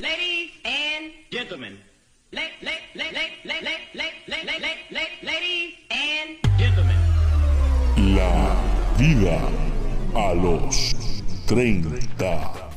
Ladies 0.00 0.50
and 0.64 1.12
gentlemen. 1.30 1.76
La 2.32 2.40
la 2.62 2.72
ladies 5.20 5.74
and 5.90 6.38
gentlemen. 6.58 6.96
La 8.16 8.56
vida 8.96 9.38
a 10.14 10.32
los 10.32 10.94
30. 11.46 12.69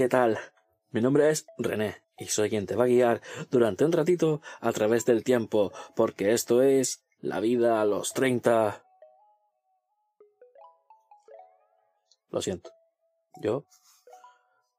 ¿Qué 0.00 0.08
tal? 0.08 0.38
Mi 0.92 1.02
nombre 1.02 1.28
es 1.28 1.44
René 1.58 2.02
y 2.16 2.24
soy 2.28 2.48
quien 2.48 2.64
te 2.64 2.74
va 2.74 2.84
a 2.84 2.86
guiar 2.86 3.20
durante 3.50 3.84
un 3.84 3.92
ratito 3.92 4.40
a 4.62 4.72
través 4.72 5.04
del 5.04 5.22
tiempo, 5.22 5.74
porque 5.94 6.32
esto 6.32 6.62
es 6.62 7.04
la 7.20 7.38
vida 7.38 7.82
a 7.82 7.84
los 7.84 8.14
30. 8.14 8.82
Lo 12.30 12.40
siento. 12.40 12.70
Yo. 13.42 13.66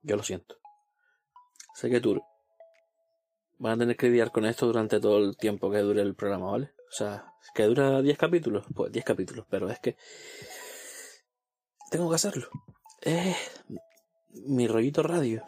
Yo 0.02 0.16
lo 0.16 0.24
siento. 0.24 0.58
Sé 1.76 1.92
que 1.92 2.02
tú 2.02 2.20
van 3.60 3.74
a 3.74 3.78
tener 3.78 3.98
que 3.98 4.08
lidiar 4.08 4.32
con 4.32 4.48
esto 4.48 4.66
durante 4.66 5.00
todo 5.00 5.20
el 5.20 5.38
tiempo 5.38 5.70
que 5.70 5.78
dure 5.82 6.02
el 6.02 6.16
programa, 6.16 6.50
¿vale? 6.50 6.74
O 6.90 6.94
sea, 6.94 7.32
que 7.54 7.62
dura 7.66 8.02
10 8.02 8.18
capítulos, 8.18 8.66
pues 8.74 8.92
10 8.92 9.06
capítulos, 9.06 9.46
pero 9.48 9.70
es 9.70 9.78
que 9.78 9.96
tengo 11.92 12.10
que 12.10 12.16
hacerlo. 12.16 12.50
Eh, 13.04 13.36
mi 14.34 14.68
rollito 14.68 15.04
radio, 15.04 15.44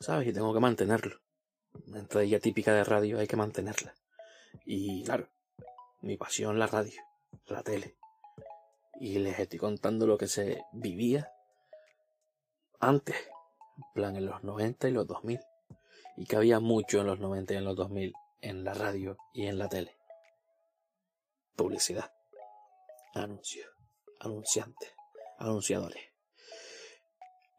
¿sabes? 0.00 0.28
Y 0.28 0.32
tengo 0.32 0.52
que 0.52 0.60
mantenerlo. 0.60 1.20
Una 1.86 2.00
entradilla 2.00 2.40
típica 2.40 2.74
de 2.74 2.84
radio 2.84 3.18
hay 3.18 3.26
que 3.26 3.36
mantenerla. 3.36 3.94
Y 4.64 5.04
claro, 5.04 5.28
mi 6.00 6.16
pasión 6.16 6.58
la 6.58 6.66
radio, 6.66 7.00
la 7.46 7.62
tele. 7.62 7.96
Y 9.00 9.18
les 9.18 9.38
estoy 9.38 9.58
contando 9.58 10.06
lo 10.06 10.18
que 10.18 10.28
se 10.28 10.64
vivía 10.72 11.32
antes, 12.78 13.16
en 13.76 13.84
plan 13.94 14.16
en 14.16 14.26
los 14.26 14.42
90 14.44 14.88
y 14.88 14.92
los 14.92 15.06
2000. 15.06 15.40
Y 16.16 16.26
que 16.26 16.36
había 16.36 16.60
mucho 16.60 17.00
en 17.00 17.06
los 17.06 17.20
90 17.20 17.54
y 17.54 17.56
en 17.56 17.64
los 17.64 17.76
2000 17.76 18.12
en 18.42 18.64
la 18.64 18.74
radio 18.74 19.16
y 19.32 19.46
en 19.46 19.58
la 19.58 19.68
tele. 19.68 19.96
Publicidad, 21.56 22.12
anuncios, 23.14 23.68
anunciantes, 24.20 24.92
anunciadores. 25.38 26.11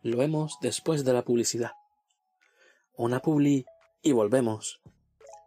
Lo 0.03 0.17
vemos 0.17 0.57
después 0.59 1.05
de 1.05 1.13
la 1.13 1.23
publicidad. 1.23 1.71
Una 2.97 3.21
publi 3.21 3.65
y 4.01 4.11
volvemos. 4.11 4.81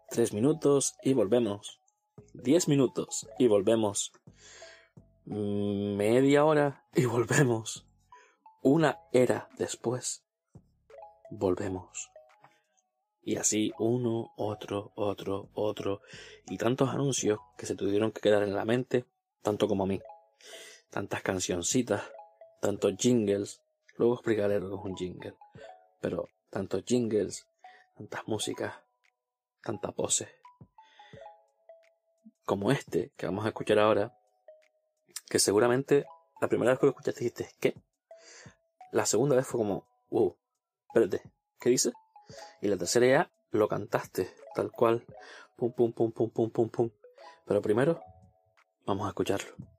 Tres 0.08 0.32
minutos 0.32 0.96
y 1.02 1.12
volvemos. 1.12 1.78
Diez 2.32 2.66
minutos 2.66 3.28
y 3.38 3.48
volvemos. 3.48 4.12
Media 5.26 6.46
hora 6.46 6.86
y 6.94 7.04
volvemos. 7.04 7.86
Una 8.62 8.98
era 9.12 9.50
después. 9.58 10.24
Volvemos. 11.30 12.10
Y 13.22 13.36
así 13.36 13.74
uno, 13.78 14.32
otro, 14.38 14.90
otro, 14.94 15.50
otro. 15.52 16.00
Y 16.48 16.56
tantos 16.56 16.88
anuncios 16.88 17.40
que 17.58 17.66
se 17.66 17.74
tuvieron 17.74 18.10
que 18.10 18.22
quedar 18.22 18.42
en 18.42 18.54
la 18.54 18.64
mente, 18.64 19.04
tanto 19.42 19.68
como 19.68 19.84
a 19.84 19.86
mí. 19.86 20.00
Tantas 20.88 21.20
cancioncitas, 21.20 22.04
tantos 22.62 22.94
jingles, 22.96 23.60
Luego 23.98 24.14
explicaré 24.14 24.60
lo 24.60 24.68
que 24.68 24.74
es 24.76 24.84
un 24.84 24.96
jingle. 24.96 25.36
Pero 26.00 26.28
tantos 26.50 26.84
jingles, 26.84 27.46
tantas 27.96 28.26
músicas, 28.26 28.74
tanta 29.62 29.92
pose. 29.92 30.28
Como 32.44 32.70
este 32.70 33.12
que 33.16 33.26
vamos 33.26 33.44
a 33.44 33.48
escuchar 33.48 33.78
ahora, 33.78 34.16
que 35.28 35.38
seguramente 35.38 36.06
la 36.40 36.48
primera 36.48 36.72
vez 36.72 36.80
que 36.80 36.86
lo 36.86 36.90
escuchaste 36.90 37.20
dijiste, 37.20 37.50
¿qué? 37.60 37.74
La 38.92 39.06
segunda 39.06 39.36
vez 39.36 39.46
fue 39.46 39.58
como, 39.58 39.86
wow, 40.10 40.36
espérate, 40.88 41.22
¿qué 41.58 41.70
dices? 41.70 41.92
Y 42.60 42.68
la 42.68 42.76
tercera 42.76 43.06
ya 43.06 43.30
lo 43.50 43.68
cantaste, 43.68 44.30
tal 44.54 44.70
cual, 44.70 45.04
pum, 45.56 45.72
pum, 45.72 45.92
pum, 45.92 46.12
pum, 46.12 46.30
pum, 46.30 46.50
pum, 46.50 46.68
pum. 46.68 46.90
Pero 47.44 47.62
primero, 47.62 48.00
vamos 48.84 49.06
a 49.06 49.08
escucharlo. 49.08 49.75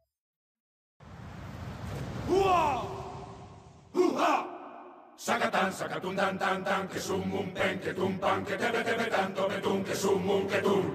Sacatán, 5.28 5.74
sacatún, 5.74 6.16
tan, 6.16 6.40
tan, 6.40 6.64
tan, 6.64 6.88
que 6.88 7.00
sum, 7.02 7.34
un, 7.34 7.54
pen, 7.54 7.82
que 7.82 7.94
tum, 7.94 8.18
pan, 8.18 8.46
que 8.46 8.56
tebe, 8.56 8.82
tebe, 8.82 9.08
tanto, 9.08 9.46
betún, 9.50 9.84
que 9.84 9.94
sum, 9.94 10.30
un, 10.30 10.48
que 10.48 10.62
tum. 10.62 10.86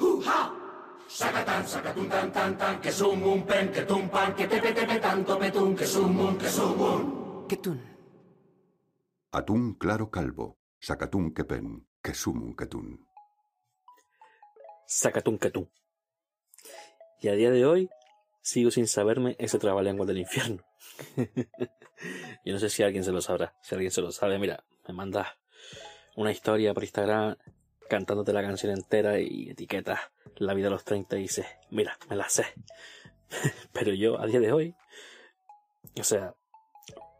¡Uja! 0.00 0.40
Sacatán, 1.06 1.68
sacatún, 1.68 2.08
tan, 2.08 2.32
tan, 2.32 2.56
tan, 2.56 2.80
que 2.80 2.90
sum, 2.90 3.22
un, 3.22 3.44
pen, 3.44 3.70
que 3.70 3.82
tum, 3.82 4.08
pan, 4.08 4.34
que 4.34 4.48
tebe, 4.48 4.72
tebe, 4.72 4.98
tanto, 5.00 5.38
betún, 5.38 5.76
que 5.76 5.86
sum, 5.86 6.18
un, 6.18 6.38
que 6.38 6.48
sum, 6.48 6.80
un. 6.80 7.46
Ketun. 7.46 7.78
Atún 9.32 9.74
claro 9.74 10.10
calvo, 10.10 10.56
sacatún 10.80 11.34
quepen, 11.34 11.86
quesumun 12.02 12.56
quetún. 12.56 13.06
Sacatún 14.86 15.36
catún. 15.36 15.70
Y 17.20 17.28
a 17.28 17.32
día 17.32 17.50
de 17.50 17.66
hoy 17.66 17.90
sigo 18.40 18.70
sin 18.70 18.86
saberme 18.86 19.36
ese 19.38 19.58
trabalengua 19.58 20.06
del 20.06 20.20
infierno. 20.24 20.64
Yo 22.44 22.52
no 22.52 22.58
sé 22.58 22.70
si 22.70 22.82
alguien 22.82 23.04
se 23.04 23.12
lo 23.12 23.20
sabrá. 23.20 23.54
Si 23.62 23.74
alguien 23.74 23.90
se 23.90 24.00
lo 24.00 24.10
sabe, 24.12 24.38
mira, 24.38 24.64
me 24.86 24.94
manda 24.94 25.38
una 26.16 26.30
historia 26.30 26.74
por 26.74 26.84
Instagram 26.84 27.36
cantándote 27.88 28.32
la 28.32 28.42
canción 28.42 28.72
entera 28.72 29.18
y 29.20 29.50
etiquetas 29.50 30.00
la 30.36 30.54
vida 30.54 30.68
a 30.68 30.70
los 30.70 30.84
30 30.84 31.16
y 31.16 31.22
dices, 31.22 31.46
mira, 31.70 31.98
me 32.08 32.16
la 32.16 32.28
sé. 32.28 32.46
Pero 33.72 33.92
yo, 33.92 34.20
a 34.20 34.26
día 34.26 34.40
de 34.40 34.52
hoy, 34.52 34.74
o 35.98 36.04
sea, 36.04 36.34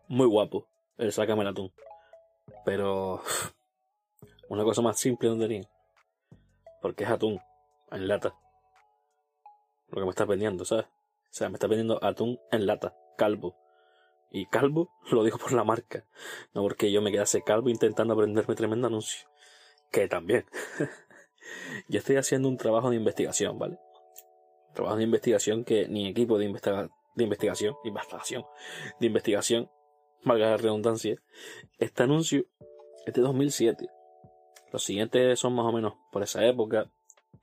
muy 0.08 0.26
guapo 0.26 0.68
el 0.98 1.12
sácame 1.12 1.42
el 1.42 1.48
atún. 1.48 1.72
Pero 2.64 3.22
una 4.48 4.64
cosa 4.64 4.82
más 4.82 4.98
simple 4.98 5.28
no 5.28 5.38
tenía. 5.38 5.68
Porque 6.80 7.04
es 7.04 7.10
atún, 7.10 7.40
en 7.90 8.08
lata. 8.08 8.34
Lo 9.88 10.00
que 10.00 10.04
me 10.04 10.10
está 10.10 10.24
vendiendo, 10.24 10.64
¿sabes? 10.64 10.86
O 10.86 11.36
sea, 11.36 11.48
me 11.48 11.54
está 11.54 11.66
vendiendo 11.66 12.02
atún 12.02 12.38
en 12.52 12.66
lata, 12.66 12.94
calvo. 13.16 13.56
Y 14.30 14.46
calvo 14.46 14.90
lo 15.10 15.22
digo 15.22 15.38
por 15.38 15.52
la 15.52 15.64
marca, 15.64 16.04
no 16.54 16.62
porque 16.62 16.90
yo 16.90 17.00
me 17.00 17.12
quedase 17.12 17.42
calvo 17.42 17.70
intentando 17.70 18.14
aprenderme 18.14 18.54
tremendo 18.54 18.88
anuncio. 18.88 19.28
Que 19.92 20.08
también. 20.08 20.44
yo 21.88 21.98
estoy 21.98 22.16
haciendo 22.16 22.48
un 22.48 22.56
trabajo 22.56 22.90
de 22.90 22.96
investigación, 22.96 23.58
¿vale? 23.58 23.78
Trabajo 24.74 24.96
de 24.96 25.04
investigación 25.04 25.64
que 25.64 25.86
ni 25.88 26.08
equipo 26.08 26.38
de, 26.38 26.46
investiga 26.46 26.88
de 27.14 27.24
investigación, 27.24 27.76
investigación, 27.84 28.44
de 28.98 29.06
investigación, 29.06 29.70
valga 30.24 30.50
la 30.50 30.56
redundancia. 30.56 31.16
Este 31.78 32.02
anuncio 32.02 32.44
es 33.06 33.14
de 33.14 33.22
2007. 33.22 33.88
Los 34.72 34.82
siguientes 34.82 35.38
son 35.38 35.54
más 35.54 35.66
o 35.66 35.72
menos 35.72 35.94
por 36.10 36.24
esa 36.24 36.44
época, 36.44 36.90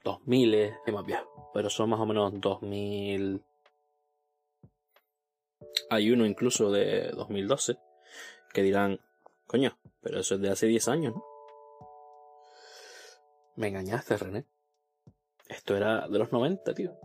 2000 0.03 0.53
es 0.53 0.73
más 0.91 1.05
viejo, 1.05 1.49
pero 1.53 1.69
son 1.69 1.89
más 1.89 1.99
o 1.99 2.05
menos 2.05 2.33
2000. 2.41 3.41
Hay 5.89 6.11
uno 6.11 6.25
incluso 6.25 6.71
de 6.71 7.09
2012 7.11 7.77
que 8.53 8.61
dirán, 8.61 8.99
coño, 9.47 9.77
pero 10.01 10.19
eso 10.19 10.35
es 10.35 10.41
de 10.41 10.49
hace 10.49 10.67
10 10.67 10.87
años, 10.87 11.15
¿no? 11.15 11.25
Me 13.55 13.67
engañaste, 13.67 14.17
René. 14.17 14.45
Esto 15.47 15.75
era 15.75 16.07
de 16.07 16.17
los 16.17 16.31
90, 16.31 16.73
tío. 16.73 16.97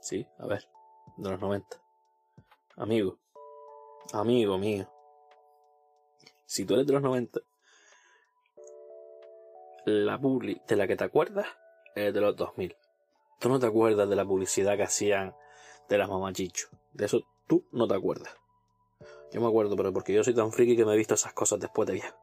Sí, 0.00 0.26
a 0.38 0.46
ver, 0.46 0.66
de 1.18 1.30
los 1.30 1.40
90. 1.40 1.80
Amigo, 2.76 3.18
amigo 4.12 4.56
mío. 4.56 4.90
Si 6.46 6.64
tú 6.64 6.74
eres 6.74 6.86
de 6.86 6.94
los 6.94 7.02
90, 7.02 7.40
la 9.84 10.18
publi 10.18 10.60
de 10.66 10.76
la 10.76 10.86
que 10.86 10.96
te 10.96 11.04
acuerdas 11.04 11.46
es 11.94 12.12
de 12.12 12.20
los 12.20 12.34
2000. 12.36 12.76
Tú 13.38 13.48
no 13.48 13.60
te 13.60 13.66
acuerdas 13.66 14.08
de 14.08 14.16
la 14.16 14.24
publicidad 14.24 14.76
que 14.76 14.84
hacían 14.84 15.34
de 15.88 15.98
las 15.98 16.08
mamachicho. 16.08 16.68
De 16.92 17.06
eso 17.06 17.22
tú 17.50 17.66
no 17.72 17.88
te 17.88 17.96
acuerdas. 17.96 18.32
Yo 19.32 19.40
me 19.40 19.48
acuerdo, 19.48 19.74
pero 19.76 19.92
porque 19.92 20.12
yo 20.12 20.22
soy 20.22 20.34
tan 20.34 20.52
friki 20.52 20.76
que 20.76 20.84
me 20.84 20.94
he 20.94 20.96
visto 20.96 21.14
esas 21.14 21.32
cosas 21.32 21.58
después 21.58 21.84
de 21.88 21.94
viejo. 21.94 22.16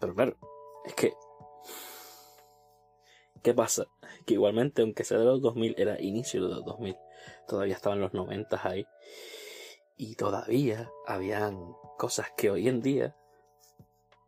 Pero 0.00 0.12
claro, 0.12 0.36
es 0.84 0.94
que... 0.94 1.14
¿Qué 3.44 3.54
pasa? 3.54 3.86
Que 4.26 4.34
igualmente, 4.34 4.82
aunque 4.82 5.04
sea 5.04 5.18
de 5.18 5.24
los 5.24 5.40
2000, 5.40 5.76
era 5.78 6.00
inicio 6.00 6.42
de 6.42 6.48
los 6.56 6.64
2000. 6.64 6.96
Todavía 7.46 7.76
estaban 7.76 8.00
los 8.00 8.12
90 8.12 8.60
ahí. 8.68 8.84
Y 9.96 10.16
todavía 10.16 10.90
habían 11.06 11.72
cosas 11.96 12.32
que 12.36 12.50
hoy 12.50 12.66
en 12.66 12.82
día 12.82 13.16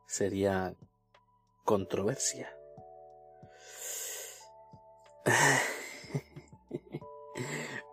serían 0.06 0.77
controversia. 1.65 2.56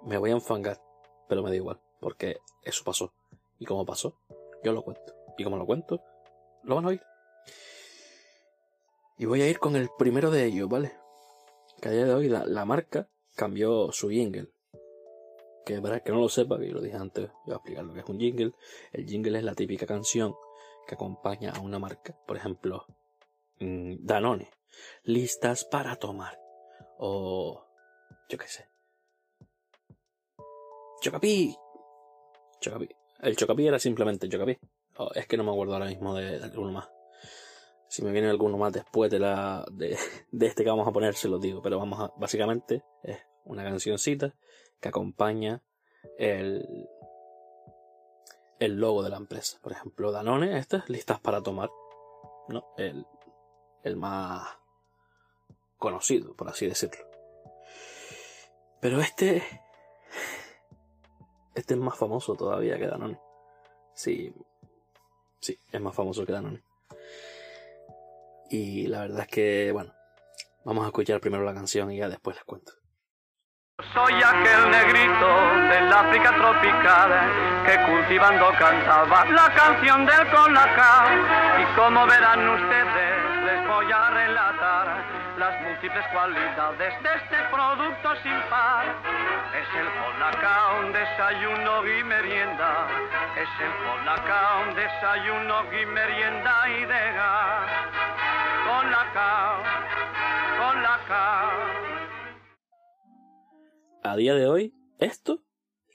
me 0.03 0.17
voy 0.19 0.29
a 0.29 0.33
enfangar, 0.33 0.79
pero 1.29 1.43
me 1.43 1.51
da 1.51 1.55
igual, 1.55 1.79
porque 2.01 2.41
eso 2.63 2.83
pasó. 2.83 3.13
Y 3.59 3.65
como 3.65 3.85
pasó, 3.85 4.19
yo 4.63 4.73
lo 4.73 4.83
cuento. 4.83 5.13
Y 5.37 5.43
como 5.43 5.55
lo 5.55 5.65
cuento, 5.65 6.03
lo 6.63 6.75
van 6.75 6.85
a 6.85 6.87
oír. 6.89 7.01
Y 9.17 9.25
voy 9.25 9.41
a 9.41 9.47
ir 9.47 9.59
con 9.59 9.75
el 9.75 9.89
primero 9.97 10.31
de 10.31 10.45
ellos, 10.45 10.67
¿vale? 10.67 10.93
Que 11.81 11.89
a 11.89 11.91
día 11.91 12.05
de 12.05 12.13
hoy 12.13 12.29
la, 12.29 12.65
marca 12.65 13.09
cambió 13.35 13.91
su 13.91 14.09
jingle. 14.09 14.49
Que 15.65 15.81
para 15.81 15.99
que 15.99 16.11
no 16.11 16.19
lo 16.19 16.29
sepa, 16.29 16.57
que 16.57 16.67
yo 16.67 16.73
lo 16.73 16.81
dije 16.81 16.97
antes, 16.97 17.29
voy 17.45 17.53
a 17.53 17.57
explicar 17.57 17.85
lo 17.85 17.93
que 17.93 17.99
es 17.99 18.09
un 18.09 18.19
jingle. 18.19 18.53
El 18.91 19.05
jingle 19.05 19.37
es 19.37 19.43
la 19.43 19.55
típica 19.55 19.85
canción 19.85 20.35
que 20.87 20.95
acompaña 20.95 21.51
a 21.51 21.59
una 21.59 21.79
marca. 21.79 22.17
Por 22.25 22.37
ejemplo, 22.37 22.85
mm, 23.59 23.97
Danone. 23.99 24.49
Listas 25.03 25.65
para 25.65 25.97
tomar. 25.97 26.39
O 26.97 27.65
yo 28.29 28.37
qué 28.37 28.47
sé. 28.47 28.68
Chocapi. 31.01 31.55
Chocapi. 32.61 32.89
El 33.21 33.35
Chocapi 33.35 33.67
era 33.67 33.79
simplemente 33.79 34.29
Chocapi. 34.29 34.57
Oh, 34.97 35.11
es 35.13 35.27
que 35.27 35.37
no 35.37 35.43
me 35.43 35.51
acuerdo 35.51 35.73
ahora 35.73 35.87
mismo 35.87 36.13
de, 36.13 36.43
alguno 36.43 36.71
más. 36.71 36.89
Si 37.87 38.03
me 38.03 38.11
viene 38.11 38.29
alguno 38.29 38.57
más 38.57 38.73
después 38.73 39.09
de 39.09 39.19
la 39.19 39.65
de, 39.71 39.97
de, 40.31 40.47
este 40.47 40.63
que 40.63 40.69
vamos 40.69 40.87
a 40.87 40.91
poner, 40.91 41.15
se 41.15 41.27
lo 41.27 41.39
digo. 41.39 41.61
Pero 41.61 41.79
vamos 41.79 41.99
a, 41.99 42.13
básicamente 42.17 42.83
es 43.03 43.17
una 43.45 43.63
cancioncita 43.63 44.35
que 44.79 44.89
acompaña 44.89 45.63
el, 46.17 46.87
el 48.59 48.75
logo 48.75 49.03
de 49.03 49.09
la 49.09 49.17
empresa. 49.17 49.57
Por 49.61 49.71
ejemplo, 49.71 50.11
Danone, 50.11 50.57
estas 50.57 50.89
listas 50.89 51.19
para 51.19 51.41
tomar. 51.41 51.69
¿no? 52.49 52.65
El, 52.77 53.05
el 53.83 53.95
más 53.95 54.47
conocido, 55.77 56.35
por 56.35 56.49
así 56.49 56.67
decirlo. 56.67 57.05
Pero 58.81 58.99
este. 59.01 59.43
Este 61.55 61.73
es 61.73 61.79
más 61.79 61.97
famoso 61.97 62.35
todavía 62.35 62.77
que 62.77 62.87
Danone. 62.87 63.19
Sí. 63.93 64.33
Sí, 65.39 65.57
es 65.71 65.81
más 65.81 65.95
famoso 65.95 66.25
que 66.25 66.31
Danone. 66.31 66.61
Y 68.49 68.87
la 68.87 69.01
verdad 69.01 69.21
es 69.21 69.27
que, 69.27 69.71
bueno, 69.71 69.93
vamos 70.65 70.83
a 70.83 70.87
escuchar 70.87 71.19
primero 71.21 71.43
la 71.43 71.53
canción 71.53 71.91
y 71.91 71.97
ya 71.97 72.09
después 72.09 72.35
les 72.35 72.45
cuento. 72.45 72.73
Soy 73.93 74.13
aquel 74.13 74.71
negrito 74.71 75.27
del 75.69 75.93
África 75.93 76.35
tropical 76.35 77.65
que 77.65 77.75
cultivando 77.85 78.49
cantaba 78.59 79.25
la 79.25 79.55
canción 79.55 80.05
del 80.05 80.29
colacao. 80.31 81.07
Y 81.61 81.75
como 81.75 82.05
verán 82.05 82.49
ustedes, 82.49 83.08
las 85.39 85.55
múltiples 85.61 86.05
cualidades 86.11 86.93
de 87.01 87.09
este 87.15 87.37
producto 87.49 88.09
sin 88.23 88.39
par. 88.49 88.85
Es 89.55 89.69
el 89.79 89.87
colacao, 89.87 90.85
un 90.85 90.91
desayuno 90.91 91.87
y 91.87 92.03
merienda. 92.03 92.87
Es 93.39 93.49
el 93.63 93.73
colacao, 93.87 94.67
un 94.67 94.75
desayuno 94.75 95.55
y 95.71 95.85
merienda 95.85 96.53
y 96.69 96.81
de 96.81 97.03
gas. 97.15 97.71
Colacao, 98.67 99.63
colacao. 100.59 101.49
A 104.03 104.15
día 104.17 104.35
de 104.35 104.45
hoy, 104.45 104.73
esto 104.99 105.39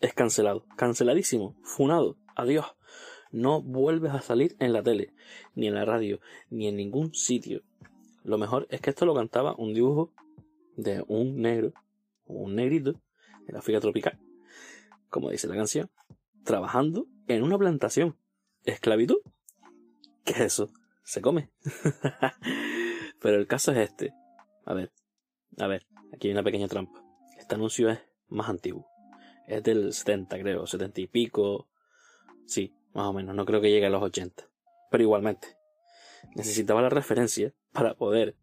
es 0.00 0.14
cancelado, 0.14 0.64
canceladísimo, 0.76 1.54
funado, 1.62 2.16
adiós. 2.34 2.74
No 3.30 3.60
vuelves 3.60 4.14
a 4.14 4.22
salir 4.22 4.56
en 4.58 4.72
la 4.72 4.82
tele, 4.82 5.12
ni 5.54 5.66
en 5.66 5.74
la 5.74 5.84
radio, 5.84 6.20
ni 6.48 6.66
en 6.68 6.76
ningún 6.76 7.12
sitio. 7.12 7.60
Lo 8.24 8.38
mejor 8.38 8.66
es 8.70 8.80
que 8.80 8.90
esto 8.90 9.04
lo 9.04 9.14
cantaba 9.14 9.54
un 9.56 9.74
dibujo 9.74 10.12
de 10.76 11.04
un 11.06 11.42
negro, 11.42 11.72
un 12.24 12.54
negrito, 12.56 13.00
en 13.46 13.56
África 13.56 13.80
tropical, 13.80 14.18
como 15.10 15.30
dice 15.30 15.46
la 15.46 15.54
canción, 15.54 15.90
trabajando 16.42 17.06
en 17.28 17.42
una 17.42 17.58
plantación. 17.58 18.16
¿Esclavitud? 18.64 19.18
¿Qué 20.24 20.32
es 20.32 20.40
eso? 20.40 20.70
Se 21.02 21.20
come. 21.20 21.50
Pero 23.20 23.36
el 23.36 23.46
caso 23.46 23.72
es 23.72 23.90
este. 23.90 24.14
A 24.64 24.72
ver, 24.72 24.90
a 25.58 25.66
ver, 25.66 25.86
aquí 26.14 26.28
hay 26.28 26.32
una 26.32 26.42
pequeña 26.42 26.66
trampa. 26.66 27.04
Este 27.38 27.56
anuncio 27.56 27.90
es 27.90 28.00
más 28.28 28.48
antiguo. 28.48 28.86
Es 29.46 29.62
del 29.62 29.92
70, 29.92 30.40
creo, 30.40 30.66
70 30.66 31.02
y 31.02 31.06
pico. 31.06 31.68
Sí, 32.46 32.74
más 32.94 33.06
o 33.06 33.12
menos. 33.12 33.34
No 33.34 33.44
creo 33.44 33.60
que 33.60 33.70
llegue 33.70 33.84
a 33.84 33.90
los 33.90 34.02
80. 34.02 34.48
Pero 34.90 35.04
igualmente. 35.04 35.58
Necesitaba 36.34 36.80
la 36.80 36.88
referencia 36.88 37.52
para 37.74 37.94
poder 37.94 38.36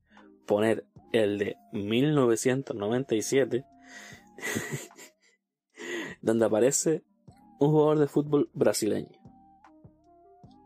poner 0.45 0.85
el 1.11 1.39
de 1.39 1.57
1997, 1.71 3.65
donde 6.21 6.45
aparece 6.45 7.03
un 7.59 7.71
jugador 7.71 7.99
de 7.99 8.07
fútbol 8.07 8.49
brasileño 8.53 9.21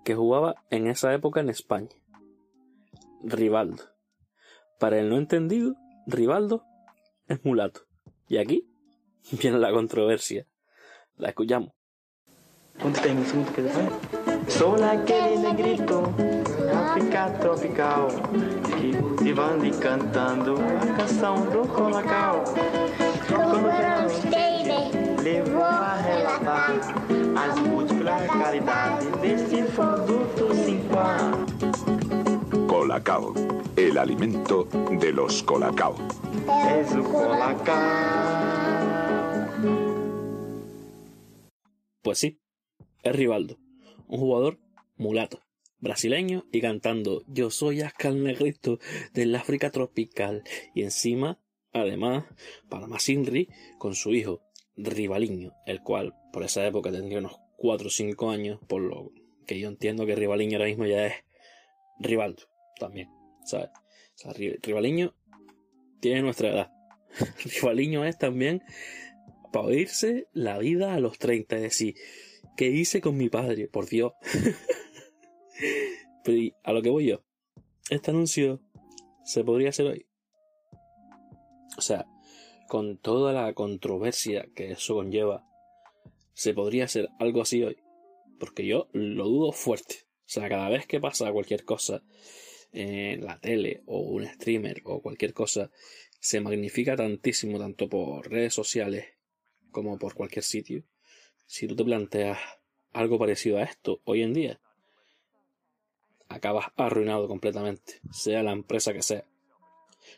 que 0.03 0.15
jugaba 0.15 0.63
en 0.69 0.87
esa 0.87 1.13
época 1.13 1.39
en 1.39 1.49
España. 1.49 1.89
Rivaldo. 3.23 3.83
Para 4.79 4.99
el 4.99 5.09
no 5.09 5.17
entendido, 5.17 5.75
Rivaldo 6.05 6.63
es 7.27 7.43
mulato. 7.43 7.81
Y 8.27 8.37
aquí 8.37 8.69
viene 9.41 9.57
la 9.57 9.71
controversia. 9.71 10.47
La 11.17 11.29
escuchamos. 11.29 11.71
¿Cuánto 12.79 13.01
Sou 14.57 14.77
naquele 14.77 15.37
negrito, 15.37 16.03
África 16.73 17.29
tropical, 17.41 18.07
que 18.77 18.95
cultivando 18.95 19.65
e 19.65 19.71
cantando 19.71 20.55
a 20.55 20.95
canção 20.95 21.35
do 21.51 21.67
colacau. 21.67 22.45
Quando 23.27 23.61
verão 23.63 24.07
levou 25.21 25.61
a 25.61 25.95
relatar 25.95 26.71
as 27.35 27.59
múltiplas 27.59 28.27
qualidades 28.27 29.07
desse 29.21 29.63
produto 29.73 30.53
sin 30.53 30.79
par. 30.87 31.33
Colacao, 32.67 33.33
el 33.75 33.97
alimento 33.97 34.69
de 34.99 35.11
los 35.11 35.43
colacao. 35.43 35.95
És 36.47 36.95
o 36.95 37.03
colacau. 37.03 37.75
Pues 42.01 42.19
sí, 42.19 42.39
es 43.03 43.15
Rivaldo, 43.15 43.57
un 44.07 44.19
jugador 44.19 44.59
mulato, 44.97 45.41
brasileño 45.79 46.45
y 46.51 46.61
cantando 46.61 47.23
Yo 47.27 47.49
soy 47.49 47.81
Ascal 47.81 48.23
Negrito 48.23 48.79
del 49.13 49.35
África 49.35 49.69
tropical 49.71 50.43
y 50.73 50.83
encima, 50.83 51.39
además, 51.73 52.25
para 52.69 52.87
más 52.87 53.07
Inri 53.09 53.49
con 53.77 53.95
su 53.95 54.13
hijo 54.13 54.41
Rivaliño, 54.77 55.53
el 55.65 55.81
cual 55.81 56.13
por 56.33 56.43
esa 56.43 56.65
época 56.65 56.91
tendría 56.91 57.19
unos 57.19 57.37
4 57.57 57.87
o 57.87 57.91
5 57.91 58.29
años, 58.29 58.59
por 58.67 58.81
lo 58.81 59.11
que 59.45 59.59
yo 59.59 59.69
entiendo 59.69 60.05
que 60.05 60.15
Rivaliño 60.15 60.57
ahora 60.57 60.69
mismo 60.69 60.85
ya 60.85 61.07
es 61.07 61.13
Rivaldo 61.99 62.43
también, 62.79 63.09
¿sabes? 63.45 63.69
Rivaliño 64.61 65.15
tiene 65.99 66.21
nuestra 66.21 66.49
edad. 66.49 66.71
Rivaliño 67.45 68.05
es 68.05 68.17
también 68.17 68.63
para 69.51 69.67
oírse 69.67 70.27
la 70.33 70.57
vida 70.57 70.93
a 70.93 70.99
los 70.99 71.17
30, 71.17 71.55
es 71.57 71.61
decir, 71.61 71.95
¿qué 72.55 72.67
hice 72.67 73.01
con 73.01 73.17
mi 73.17 73.29
padre? 73.29 73.67
Por 73.67 73.87
Dios. 73.87 74.13
Pero 76.23 76.55
a 76.63 76.73
lo 76.73 76.81
que 76.81 76.89
voy 76.89 77.07
yo, 77.07 77.23
este 77.89 78.11
anuncio 78.11 78.61
se 79.23 79.43
podría 79.43 79.69
hacer 79.69 79.87
hoy. 79.87 80.07
O 81.77 81.81
sea, 81.81 82.05
con 82.67 82.97
toda 82.97 83.33
la 83.33 83.53
controversia 83.53 84.47
que 84.55 84.71
eso 84.71 84.95
conlleva, 84.95 85.45
se 86.33 86.53
podría 86.53 86.85
hacer 86.85 87.09
algo 87.19 87.41
así 87.41 87.63
hoy. 87.63 87.77
Porque 88.39 88.65
yo 88.65 88.89
lo 88.91 89.25
dudo 89.25 89.51
fuerte. 89.51 90.07
O 90.21 90.29
sea, 90.29 90.49
cada 90.49 90.69
vez 90.69 90.87
que 90.87 90.99
pasa 90.99 91.31
cualquier 91.31 91.63
cosa 91.63 92.03
en 92.71 93.23
la 93.23 93.39
tele 93.39 93.83
o 93.85 93.99
un 93.99 94.25
streamer 94.25 94.81
o 94.83 95.01
cualquier 95.01 95.33
cosa, 95.33 95.71
se 96.19 96.41
magnifica 96.41 96.95
tantísimo, 96.95 97.59
tanto 97.59 97.87
por 97.87 98.29
redes 98.29 98.53
sociales 98.53 99.05
como 99.71 99.99
por 99.99 100.15
cualquier 100.15 100.43
sitio. 100.43 100.83
Si 101.45 101.67
tú 101.67 101.75
te 101.75 101.83
planteas 101.83 102.37
algo 102.93 103.19
parecido 103.19 103.57
a 103.57 103.63
esto 103.63 103.99
hoy 104.05 104.21
en 104.21 104.33
día, 104.33 104.59
acabas 106.27 106.67
arruinado 106.75 107.27
completamente, 107.27 107.99
sea 108.11 108.43
la 108.43 108.51
empresa 108.51 108.93
que 108.93 109.03
sea. 109.03 109.25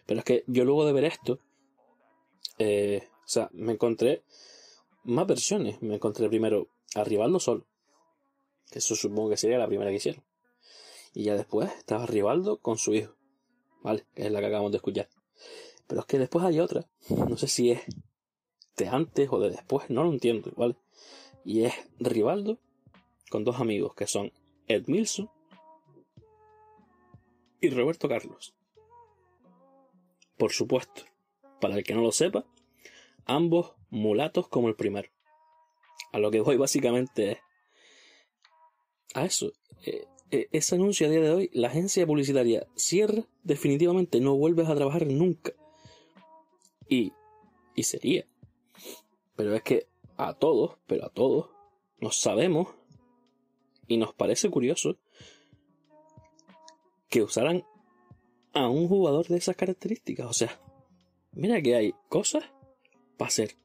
Pero 0.06 0.20
es 0.20 0.26
que 0.26 0.44
yo 0.48 0.64
luego 0.66 0.86
de 0.86 0.94
ver 0.94 1.06
esto, 1.06 1.40
eh, 2.60 3.08
o 3.26 3.28
sea, 3.28 3.50
me 3.54 3.74
encontré 3.74 4.24
más 5.08 5.26
versiones. 5.26 5.82
Me 5.82 5.96
encontré 5.96 6.28
primero 6.30 6.68
a 6.96 7.04
Rivaldo 7.04 7.40
solo, 7.40 7.66
que 8.70 8.80
eso 8.80 8.96
supongo 8.96 9.30
que 9.30 9.38
sería 9.38 9.58
la 9.58 9.68
primera 9.68 9.90
que 9.90 9.98
hicieron. 9.98 10.24
Y 11.14 11.24
ya 11.24 11.36
después 11.36 11.72
estaba 11.78 12.06
Rivaldo 12.06 12.58
con 12.58 12.78
su 12.78 12.94
hijo, 12.94 13.16
¿vale? 13.82 14.06
Que 14.14 14.26
es 14.28 14.32
la 14.32 14.40
que 14.40 14.48
acabamos 14.48 14.72
de 14.72 14.78
escuchar. 14.78 15.10
Pero 15.88 16.02
es 16.02 16.08
que 16.08 16.20
después 16.20 16.46
hay 16.46 16.60
otra, 16.60 16.86
no 17.10 17.38
sé 17.38 17.48
si 17.48 17.72
es 17.72 17.82
de 18.76 18.88
antes 18.88 19.30
o 19.32 19.40
de 19.40 19.50
después, 19.50 19.90
no 19.90 20.04
lo 20.04 20.12
entiendo, 20.12 20.52
¿vale? 20.56 20.76
Y 21.48 21.64
es 21.64 21.74
Rivaldo 21.98 22.60
con 23.30 23.46
dos 23.46 23.62
amigos 23.62 23.96
que 23.96 24.06
son 24.06 24.34
Ed 24.68 24.84
Milson 24.88 25.32
y 27.62 27.70
Roberto 27.70 28.10
Carlos. 28.10 28.54
Por 30.38 30.52
supuesto, 30.52 31.04
para 31.62 31.78
el 31.78 31.86
que 31.86 31.94
no 31.94 32.02
lo 32.02 32.12
sepa, 32.12 32.46
ambos 33.24 33.76
mulatos 33.90 34.50
como 34.50 34.68
el 34.68 34.76
primero. 34.76 35.10
A 36.12 36.20
lo 36.20 36.32
que 36.32 36.42
voy 36.42 36.58
básicamente 36.58 37.32
es 37.32 37.38
a 39.14 39.24
eso. 39.24 39.54
Eh, 39.86 40.06
eh, 40.32 40.50
ese 40.52 40.76
anuncio 40.76 41.08
a 41.08 41.10
día 41.10 41.22
de 41.22 41.32
hoy, 41.32 41.50
la 41.54 41.70
agencia 41.70 42.06
publicitaria 42.06 42.68
cierra, 42.76 43.24
definitivamente 43.44 44.20
no 44.20 44.36
vuelves 44.36 44.68
a 44.68 44.76
trabajar 44.76 45.08
nunca. 45.08 45.54
Y, 46.90 47.14
y 47.74 47.84
sería. 47.84 48.28
Pero 49.38 49.56
es 49.56 49.64
que 49.64 49.88
a 50.18 50.34
todos, 50.34 50.78
pero 50.88 51.06
a 51.06 51.10
todos, 51.10 51.50
nos 52.00 52.20
sabemos 52.20 52.70
y 53.88 53.98
nos 53.98 54.14
parece 54.14 54.50
curioso 54.50 54.98
que 57.10 57.22
usaran 57.22 57.64
a 58.54 58.68
un 58.68 58.88
jugador 58.88 59.28
de 59.28 59.38
esas 59.38 59.56
características. 59.56 60.28
O 60.28 60.34
sea, 60.34 60.60
mira 61.32 61.62
que 61.62 61.76
hay 61.76 61.94
cosas 62.10 62.44
para 63.18 63.30
hacer 63.30 63.56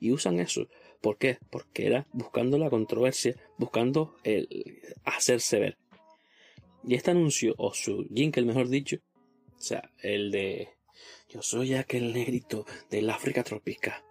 y 0.00 0.12
usan 0.12 0.40
eso. 0.40 0.68
¿Por 1.00 1.18
qué? 1.18 1.38
Porque 1.50 1.86
era 1.86 2.06
buscando 2.12 2.58
la 2.58 2.70
controversia, 2.70 3.36
buscando 3.58 4.16
el 4.24 4.80
hacerse 5.04 5.60
ver. 5.60 5.78
Y 6.84 6.94
este 6.94 7.10
anuncio, 7.10 7.54
o 7.58 7.74
su 7.74 8.06
jingle 8.14 8.44
mejor 8.44 8.68
dicho, 8.68 8.96
o 9.56 9.60
sea, 9.60 9.90
el 10.02 10.30
de 10.30 10.68
Yo 11.28 11.42
soy 11.42 11.74
aquel 11.74 12.12
negrito 12.12 12.64
del 12.90 13.10
África 13.10 13.42
tropical. 13.42 14.02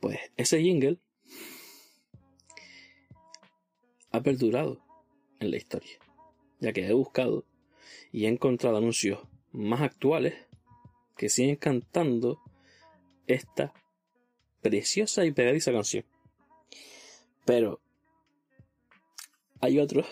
Pues 0.00 0.18
ese 0.36 0.60
jingle 0.60 0.98
ha 4.12 4.22
perdurado 4.22 4.80
en 5.38 5.50
la 5.50 5.56
historia, 5.56 5.98
ya 6.58 6.72
que 6.72 6.86
he 6.86 6.92
buscado 6.92 7.44
y 8.12 8.26
he 8.26 8.28
encontrado 8.28 8.76
anuncios 8.76 9.20
más 9.52 9.80
actuales 9.80 10.34
que 11.16 11.28
siguen 11.28 11.56
cantando 11.56 12.40
esta 13.26 13.72
preciosa 14.62 15.24
y 15.24 15.32
pegadiza 15.32 15.72
canción. 15.72 16.04
Pero 17.44 17.80
hay 19.60 19.78
otros 19.78 20.06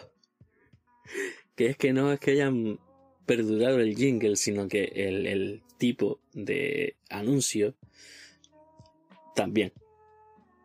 que 1.56 1.66
es 1.66 1.76
que 1.76 1.92
no 1.92 2.12
es 2.12 2.20
que 2.20 2.32
hayan 2.32 2.78
perdurado 3.26 3.80
el 3.80 3.96
jingle, 3.96 4.36
sino 4.36 4.68
que 4.68 4.84
el, 4.94 5.26
el 5.26 5.62
tipo 5.76 6.20
de 6.32 6.96
anuncio 7.10 7.74
también. 9.34 9.72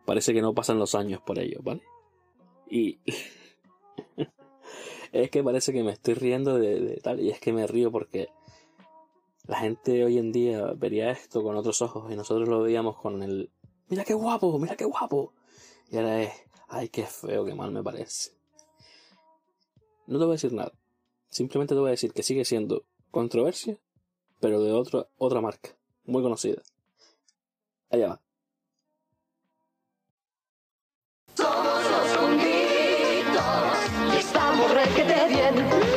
Parece 0.04 0.32
que 0.32 0.42
no 0.42 0.54
pasan 0.54 0.78
los 0.78 0.94
años 0.94 1.20
por 1.22 1.38
ello, 1.38 1.60
¿vale? 1.62 1.82
Y 2.68 2.98
es 5.12 5.30
que 5.30 5.42
parece 5.42 5.72
que 5.72 5.82
me 5.82 5.92
estoy 5.92 6.14
riendo 6.14 6.58
de, 6.58 6.80
de, 6.80 6.96
tal, 6.96 7.20
y 7.20 7.30
es 7.30 7.40
que 7.40 7.52
me 7.52 7.66
río 7.66 7.90
porque 7.90 8.28
la 9.46 9.58
gente 9.58 10.04
hoy 10.04 10.18
en 10.18 10.32
día 10.32 10.72
vería 10.76 11.10
esto 11.10 11.42
con 11.42 11.56
otros 11.56 11.82
ojos 11.82 12.10
y 12.10 12.16
nosotros 12.16 12.48
lo 12.48 12.62
veíamos 12.62 12.96
con 12.96 13.22
el 13.22 13.50
mira 13.88 14.04
qué 14.04 14.14
guapo, 14.14 14.58
mira 14.58 14.76
qué 14.76 14.84
guapo. 14.84 15.32
Y 15.90 15.96
ahora 15.96 16.22
es, 16.22 16.32
ay, 16.68 16.88
qué 16.88 17.04
feo, 17.04 17.44
qué 17.44 17.54
mal 17.54 17.70
me 17.70 17.82
parece. 17.82 18.32
No 20.06 20.18
te 20.18 20.24
voy 20.24 20.32
a 20.32 20.38
decir 20.40 20.52
nada. 20.52 20.72
Simplemente 21.28 21.74
te 21.74 21.80
voy 21.80 21.88
a 21.88 21.92
decir 21.92 22.12
que 22.12 22.22
sigue 22.22 22.44
siendo 22.44 22.84
controversia, 23.10 23.78
pero 24.40 24.62
de 24.62 24.72
otra 24.72 25.06
otra 25.16 25.40
marca, 25.40 25.76
muy 26.04 26.22
conocida. 26.22 26.62
Allá 27.90 28.08
va. 31.38 31.73
Estamos 34.54 34.72
requete 34.72 35.28
bien, 35.30 35.54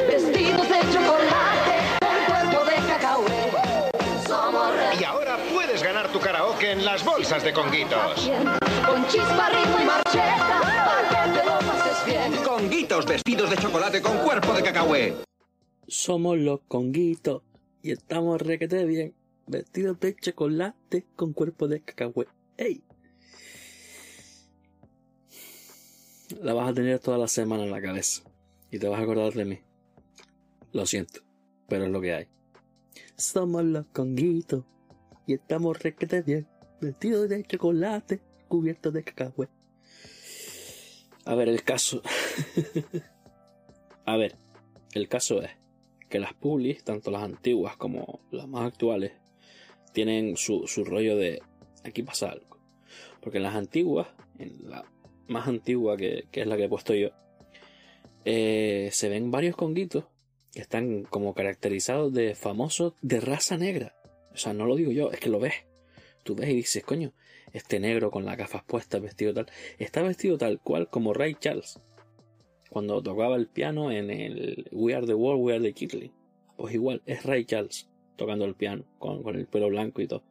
vestidos 0.08 0.68
de 0.68 0.80
chocolate, 0.92 1.78
con 2.02 2.26
cuerpo 2.26 2.66
de 2.66 2.76
cacahuete. 2.88 4.28
Somos 4.28 4.74
Y 5.00 5.04
ahora 5.04 5.38
puedes 5.54 5.84
ganar 5.84 6.12
tu 6.12 6.20
karaoke 6.20 6.72
en 6.72 6.84
las 6.84 7.06
bolsas 7.06 7.44
de 7.44 7.54
conguitos. 7.54 8.26
bien, 8.26 8.44
con 8.84 9.08
chispa, 9.10 9.50
ritmo 9.52 9.78
y 9.80 9.86
marcheta, 9.86 10.62
para 10.88 11.08
que 11.08 11.40
te 11.40 11.46
lo 11.46 11.60
pases 11.60 12.06
bien. 12.08 12.44
Conguitos 12.44 13.06
vestidos 13.06 13.52
de 13.52 13.58
chocolate 13.58 14.02
con 14.02 14.18
cuerpo 14.18 14.52
de 14.54 14.64
cacahué. 14.64 15.14
Somos 15.88 16.40
los 16.40 16.62
conguitos 16.68 17.44
y 17.84 17.92
estamos 17.92 18.42
requete 18.42 18.86
bien, 18.86 19.14
vestidos 19.46 20.00
de 20.00 20.16
chocolate 20.16 21.06
con 21.16 21.34
cuerpo 21.34 21.68
de 21.68 21.82
cacahuete. 21.82 22.32
¡Ey! 22.58 22.82
La 26.42 26.56
vas 26.56 26.72
a 26.72 26.74
tener 26.74 26.98
toda 26.98 27.20
la 27.20 27.28
semana 27.28 27.64
en 27.64 27.70
la 27.70 27.80
cabeza 27.80 28.27
y 28.72 28.80
te 28.80 28.88
vas 28.88 29.00
a 29.00 29.04
acordar 29.04 29.34
de 29.34 29.46
mí. 29.46 29.60
Lo 30.74 30.86
siento, 30.86 31.22
pero 31.68 31.86
es 31.86 31.92
lo 31.92 32.02
que 32.02 32.14
hay. 32.14 32.28
Somos 33.16 33.64
los 33.64 33.86
conguitos 33.88 34.66
y 35.26 35.34
estamos 35.34 35.78
requete 35.80 36.22
bien, 36.22 36.48
vestidos 36.82 37.30
de 37.30 37.44
chocolate, 37.44 38.22
cubiertos 38.48 38.94
de 38.94 39.04
cacahuete. 39.04 39.54
A 41.26 41.36
ver, 41.36 41.50
el 41.50 41.64
caso. 41.64 42.02
a 44.06 44.18
ver, 44.18 44.36
el 44.94 45.08
caso 45.08 45.42
es 45.42 45.52
que 46.10 46.20
las 46.20 46.34
publis, 46.34 46.84
tanto 46.84 47.12
las 47.12 47.24
antiguas 47.24 47.76
como 47.76 48.22
las 48.32 48.48
más 48.48 48.66
actuales, 48.66 49.12
tienen 49.94 50.38
su, 50.38 50.68
su 50.68 50.86
rollo 50.86 51.18
de 51.18 51.42
aquí 51.84 52.04
pasa 52.04 52.30
algo. 52.30 52.58
Porque 53.20 53.38
en 53.38 53.44
las 53.44 53.56
antiguas, 53.56 54.08
en 54.38 54.70
la 54.70 54.86
más 55.28 55.48
antigua 55.48 55.98
que, 55.98 56.28
que 56.32 56.42
es 56.42 56.48
la 56.48 56.56
que 56.56 56.66
he 56.66 56.70
puesto 56.70 56.94
yo, 56.94 57.10
eh, 58.30 58.90
se 58.92 59.08
ven 59.08 59.32
varios 59.32 59.56
conguitos 59.56 60.04
que 60.52 60.60
están 60.60 61.04
como 61.04 61.34
caracterizados 61.34 62.12
de 62.12 62.36
famosos 62.36 62.94
de 63.02 63.22
raza 63.22 63.58
negra. 63.58 63.96
O 64.34 64.38
sea, 64.38 64.52
no 64.52 64.66
lo 64.66 64.76
digo 64.76 64.92
yo, 64.92 65.14
es 65.14 65.22
que 65.22 65.30
lo 65.30 65.40
ves. 65.40 65.54
Tú 66.24 66.36
ves 66.36 66.50
y 66.50 66.56
dices, 66.56 66.84
coño, 66.84 67.14
este 67.54 67.80
negro 67.80 68.12
con 68.12 68.26
las 68.26 68.36
gafas 68.36 68.66
puestas, 68.66 69.02
vestido 69.02 69.34
tal, 69.34 69.48
está 69.80 70.02
vestido 70.02 70.38
tal 70.38 70.60
cual 70.60 70.90
como 70.90 71.14
Ray 71.14 71.36
Charles 71.36 71.80
cuando 72.70 73.02
tocaba 73.02 73.38
el 73.38 73.48
piano 73.48 73.94
en 73.94 74.10
el 74.10 74.68
We 74.74 74.94
Are 74.94 75.08
the 75.08 75.14
World, 75.14 75.42
We 75.42 75.54
Are 75.54 75.64
the 75.64 75.74
Chilling. 75.74 76.12
Pues 76.58 76.74
igual, 76.74 77.02
es 77.06 77.24
Ray 77.24 77.46
Charles 77.46 77.88
tocando 78.18 78.44
el 78.44 78.56
piano, 78.56 78.84
con, 79.00 79.24
con, 79.24 79.38
el 79.38 79.48
pelo 79.48 79.70
blanco 79.70 80.02
y 80.02 80.08
todo. 80.08 80.24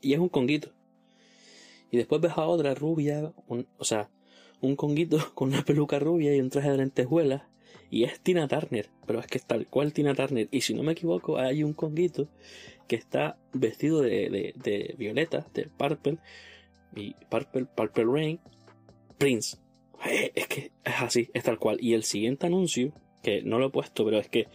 Y 0.00 0.12
es 0.12 0.18
un 0.18 0.28
conguito. 0.28 0.72
Y 1.92 1.98
después 1.98 2.20
ves 2.20 2.32
a 2.34 2.46
otra 2.46 2.74
rubia, 2.74 3.32
un, 3.46 3.68
o 3.78 3.84
sea, 3.84 4.10
un 4.64 4.76
conguito 4.76 5.18
con 5.34 5.48
una 5.48 5.64
peluca 5.64 5.98
rubia 5.98 6.34
y 6.34 6.40
un 6.40 6.50
traje 6.50 6.70
de 6.70 6.78
lentejuelas. 6.78 7.42
Y 7.90 8.04
es 8.04 8.18
Tina 8.20 8.48
Turner, 8.48 8.88
pero 9.06 9.20
es 9.20 9.26
que 9.26 9.38
es 9.38 9.44
tal 9.44 9.66
cual 9.68 9.92
Tina 9.92 10.14
Turner. 10.14 10.48
Y 10.50 10.62
si 10.62 10.74
no 10.74 10.82
me 10.82 10.92
equivoco, 10.92 11.38
hay 11.38 11.62
un 11.62 11.74
conguito 11.74 12.28
que 12.88 12.96
está 12.96 13.38
vestido 13.52 14.00
de, 14.02 14.52
de, 14.56 14.94
violeta, 14.98 15.46
de 15.54 15.68
purple, 15.68 16.18
y 16.96 17.14
purple, 17.28 17.66
purple 17.66 18.04
rain, 18.04 18.40
Prince. 19.18 19.58
Eh, 20.06 20.32
es 20.34 20.48
que 20.48 20.72
es 20.84 20.94
así, 21.00 21.30
es 21.34 21.44
tal 21.44 21.58
cual. 21.58 21.78
Y 21.80 21.94
el 21.94 22.02
siguiente 22.02 22.46
anuncio, 22.46 22.92
que 23.22 23.42
no 23.42 23.58
lo 23.58 23.66
he 23.66 23.70
puesto, 23.70 24.04
pero 24.04 24.18
es 24.18 24.28
que 24.28 24.48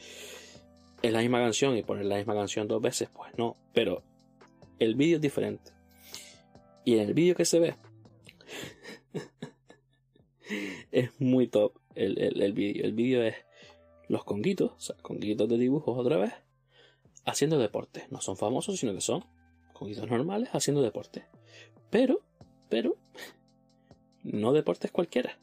es 1.01 1.13
la 1.13 1.21
misma 1.21 1.39
canción 1.39 1.77
y 1.77 1.83
poner 1.83 2.05
la 2.05 2.17
misma 2.17 2.35
canción 2.35 2.67
dos 2.67 2.81
veces, 2.81 3.09
pues 3.09 3.31
no. 3.37 3.55
Pero 3.73 4.03
el 4.79 4.95
vídeo 4.95 5.15
es 5.15 5.21
diferente. 5.21 5.71
Y 6.83 6.95
en 6.95 7.07
el 7.07 7.13
vídeo 7.13 7.35
que 7.35 7.45
se 7.45 7.59
ve, 7.59 7.75
es 10.91 11.11
muy 11.19 11.47
top 11.47 11.77
el, 11.95 12.17
el, 12.19 12.41
el 12.41 12.53
vídeo. 12.53 12.85
El 12.85 12.93
vídeo 12.93 13.23
es 13.23 13.35
los 14.07 14.23
conguitos, 14.23 14.71
o 14.71 14.79
sea, 14.79 14.95
conguitos 15.01 15.47
de 15.47 15.57
dibujos 15.57 15.97
otra 15.97 16.17
vez, 16.17 16.33
haciendo 17.25 17.57
deporte. 17.57 18.07
No 18.09 18.21
son 18.21 18.37
famosos, 18.37 18.79
sino 18.79 18.93
que 18.93 19.01
son 19.01 19.25
conguitos 19.73 20.09
normales 20.09 20.49
haciendo 20.53 20.81
deporte. 20.81 21.25
Pero, 21.89 22.21
pero, 22.69 22.97
no 24.23 24.51
deportes 24.53 24.91
cualquiera. 24.91 25.39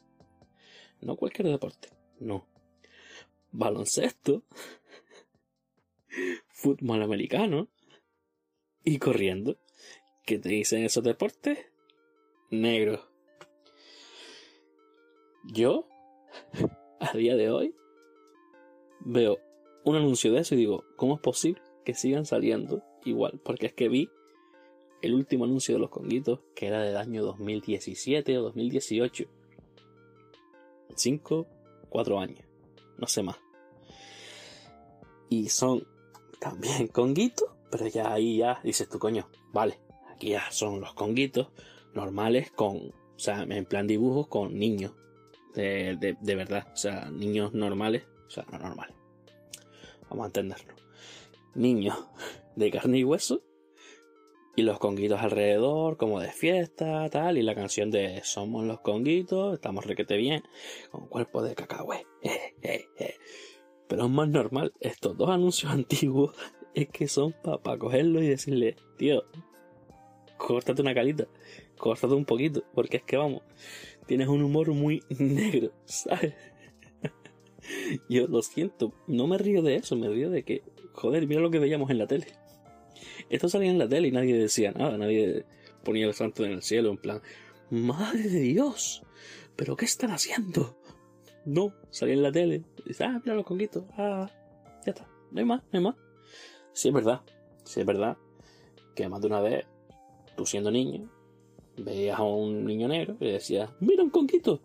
No 1.01 1.15
cualquier 1.15 1.47
deporte. 1.47 1.89
No. 2.19 2.45
Baloncesto. 3.51 4.43
Fútbol 6.49 7.01
americano. 7.01 7.69
Y 8.83 8.99
corriendo. 8.99 9.59
¿Qué 10.25 10.39
te 10.39 10.49
dicen 10.49 10.83
esos 10.83 11.03
deportes? 11.03 11.59
Negro. 12.49 13.16
Yo, 15.47 15.87
a 16.99 17.15
día 17.15 17.35
de 17.35 17.49
hoy, 17.49 17.73
veo 18.99 19.39
un 19.85 19.95
anuncio 19.95 20.33
de 20.33 20.41
eso 20.41 20.55
y 20.55 20.59
digo, 20.59 20.83
¿cómo 20.97 21.15
es 21.15 21.21
posible 21.21 21.61
que 21.85 21.93
sigan 21.93 22.25
saliendo 22.25 22.83
igual? 23.05 23.39
Porque 23.43 23.67
es 23.67 23.73
que 23.73 23.87
vi 23.87 24.09
el 25.01 25.13
último 25.13 25.45
anuncio 25.45 25.75
de 25.75 25.79
los 25.79 25.89
conguitos, 25.89 26.41
que 26.53 26.67
era 26.67 26.81
del 26.81 26.97
año 26.97 27.23
2017 27.23 28.37
o 28.37 28.41
2018. 28.43 29.25
5, 30.95 31.47
4 31.89 32.19
años, 32.19 32.45
no 32.97 33.07
sé 33.07 33.23
más. 33.23 33.37
Y 35.29 35.47
son 35.47 35.87
también 36.39 36.87
conguitos, 36.87 37.49
pero 37.71 37.87
ya 37.87 38.11
ahí 38.11 38.37
ya 38.37 38.59
dices 38.63 38.89
tú, 38.89 38.99
coño, 38.99 39.29
vale, 39.53 39.79
aquí 40.09 40.29
ya 40.29 40.51
son 40.51 40.81
los 40.81 40.93
conguitos 40.93 41.49
normales 41.93 42.51
con, 42.51 42.77
o 42.77 43.19
sea, 43.19 43.43
en 43.43 43.65
plan 43.65 43.87
dibujos 43.87 44.27
con 44.27 44.57
niños, 44.57 44.93
De, 45.53 45.95
de, 45.97 46.17
de 46.19 46.35
verdad. 46.35 46.67
O 46.73 46.75
sea, 46.75 47.09
niños 47.09 47.53
normales. 47.53 48.03
O 48.27 48.29
sea, 48.29 48.45
no 48.51 48.59
normales. 48.59 48.95
Vamos 50.09 50.23
a 50.23 50.27
entenderlo. 50.27 50.75
Niños 51.55 51.97
de 52.55 52.71
carne 52.71 52.99
y 52.99 53.03
hueso. 53.03 53.41
Y 54.55 54.63
los 54.63 54.79
conguitos 54.79 55.21
alrededor, 55.21 55.97
como 55.97 56.19
de 56.19 56.31
fiesta, 56.31 57.07
tal. 57.09 57.37
Y 57.37 57.43
la 57.43 57.53
canción 57.53 57.91
de 57.91 58.21
Somos 58.23 58.65
los 58.65 58.79
conguitos, 58.79 59.53
estamos 59.53 59.85
requete 59.85 60.17
bien, 60.17 60.43
con 60.89 61.07
cuerpo 61.07 61.43
de 61.43 61.55
cacahué. 61.55 62.05
Eh, 62.23 62.55
eh, 62.63 62.85
eh. 62.97 63.15
Pero 63.87 64.05
es 64.05 64.09
más 64.09 64.27
normal, 64.27 64.73
estos 64.79 65.15
dos 65.15 65.29
anuncios 65.29 65.71
antiguos 65.73 66.35
es 66.73 66.89
que 66.89 67.07
son 67.07 67.33
para 67.43 67.77
cogerlo 67.77 68.21
y 68.21 68.27
decirle, 68.27 68.75
tío, 68.97 69.23
córtate 70.37 70.81
una 70.81 70.93
calita, 70.93 71.27
córtate 71.77 72.13
un 72.13 72.25
poquito, 72.25 72.63
porque 72.73 72.97
es 72.97 73.03
que 73.03 73.17
vamos, 73.17 73.43
tienes 74.07 74.27
un 74.27 74.41
humor 74.41 74.71
muy 74.71 75.03
negro, 75.09 75.71
¿sabes? 75.85 76.33
Yo 78.09 78.27
lo 78.27 78.41
siento, 78.41 78.93
no 79.07 79.27
me 79.27 79.37
río 79.37 79.61
de 79.61 79.75
eso, 79.75 79.95
me 79.95 80.07
río 80.07 80.29
de 80.29 80.43
que, 80.43 80.63
joder, 80.93 81.27
mira 81.27 81.41
lo 81.41 81.51
que 81.51 81.59
veíamos 81.59 81.91
en 81.91 81.97
la 81.97 82.07
tele. 82.07 82.27
Esto 83.29 83.49
salía 83.49 83.69
en 83.69 83.77
la 83.77 83.89
tele 83.89 84.07
y 84.07 84.11
nadie 84.11 84.37
decía 84.37 84.71
nada, 84.71 84.97
nadie 84.97 85.45
ponía 85.83 86.07
el 86.07 86.13
santo 86.13 86.45
en 86.45 86.51
el 86.51 86.63
cielo, 86.63 86.89
en 86.89 86.97
plan, 86.97 87.21
madre 87.69 88.23
de 88.23 88.39
Dios, 88.39 89.03
pero 89.55 89.75
¿qué 89.75 89.85
están 89.85 90.11
haciendo? 90.11 90.77
No, 91.45 91.73
salía 91.89 92.15
en 92.15 92.23
la 92.23 92.31
tele, 92.31 92.63
dice, 92.85 93.03
ah, 93.03 93.21
mira 93.23 93.35
los 93.35 93.45
conquitos, 93.45 93.83
ah, 93.97 94.29
ya 94.85 94.91
está, 94.91 95.07
no 95.31 95.39
hay 95.39 95.45
más, 95.45 95.61
no 95.71 95.79
hay 95.79 95.83
más. 95.83 95.95
Sí 96.73 96.89
es 96.89 96.93
verdad, 96.93 97.21
sí 97.63 97.81
es 97.81 97.85
verdad 97.85 98.17
que 98.95 99.09
más 99.09 99.21
de 99.21 99.27
una 99.27 99.41
vez, 99.41 99.65
tú 100.35 100.45
siendo 100.45 100.71
niño, 100.71 101.09
veías 101.77 102.19
a 102.19 102.23
un 102.23 102.65
niño 102.65 102.87
negro 102.87 103.15
y 103.19 103.31
decías, 103.31 103.69
mira 103.79 104.03
un 104.03 104.09
conquito, 104.09 104.61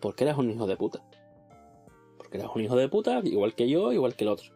porque 0.00 0.24
eras 0.24 0.38
un 0.38 0.50
hijo 0.50 0.66
de 0.66 0.76
puta. 0.76 1.04
Porque 2.16 2.38
eras 2.38 2.50
un 2.54 2.62
hijo 2.62 2.76
de 2.76 2.88
puta, 2.88 3.20
igual 3.24 3.54
que 3.54 3.68
yo, 3.68 3.92
igual 3.92 4.14
que 4.14 4.24
el 4.24 4.30
otro. 4.30 4.52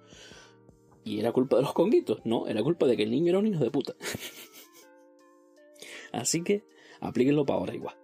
Y 1.05 1.21
era 1.21 1.33
culpa 1.33 1.57
de 1.57 1.63
los 1.63 1.73
conguitos, 1.73 2.21
no, 2.25 2.47
era 2.47 2.63
culpa 2.63 2.87
de 2.87 2.97
que 2.97 3.05
el 3.05 3.11
niño 3.11 3.31
era 3.31 3.39
un 3.39 3.47
hijo 3.47 3.63
de 3.63 3.71
puta. 3.71 3.95
Así 6.13 6.43
que 6.43 6.65
aplíquenlo 7.01 7.45
para 7.45 7.59
ahora 7.59 7.75
igual. 7.75 7.97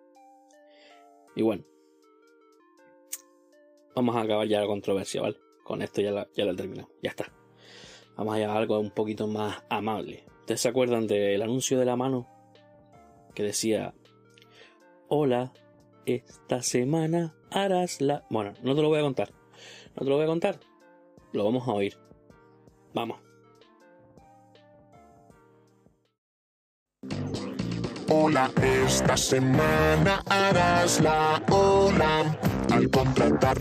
Y 1.35 1.43
bueno, 1.43 1.65
vamos 3.95 4.17
a 4.17 4.21
acabar 4.21 4.47
ya 4.47 4.61
la 4.61 4.67
controversia, 4.67 5.23
¿vale? 5.23 5.39
Con 5.65 5.83
esto 5.83 6.01
ya 6.01 6.11
la, 6.11 6.29
ya 6.35 6.45
la 6.45 6.55
terminamos, 6.55 6.93
ya 7.03 7.11
está. 7.11 7.33
Vamos 8.17 8.37
a 8.37 8.47
a 8.47 8.57
algo 8.57 8.79
un 8.79 8.91
poquito 8.91 9.27
más 9.27 9.65
amable. 9.71 10.25
¿Ustedes 10.41 10.61
se 10.61 10.69
acuerdan 10.69 11.07
del 11.07 11.41
anuncio 11.41 11.79
de 11.79 11.87
la 11.87 11.97
mano? 11.97 12.29
Que 13.35 13.43
decía, 13.43 13.95
hola, 15.09 15.53
esta 16.07 16.63
semana 16.63 17.35
harás 17.51 18.01
la... 18.01 18.25
Bueno, 18.31 18.55
no 18.63 18.75
te 18.75 18.83
lo 18.83 18.89
voy 18.89 18.99
a 18.99 19.03
contar. 19.03 19.33
No 19.95 20.05
te 20.05 20.11
lo 20.11 20.17
voy 20.17 20.25
a 20.25 20.29
contar. 20.29 20.61
Lo 21.33 21.45
vamos 21.45 21.67
a 21.67 21.73
oír. 21.73 21.99
Vamos. 22.95 23.19
Hola, 28.11 28.51
esta 28.63 29.17
semana 29.17 30.23
harás 30.29 31.01
la 31.01 31.43
ola 31.51 32.39
al 32.73 32.89
contratar 32.89 33.59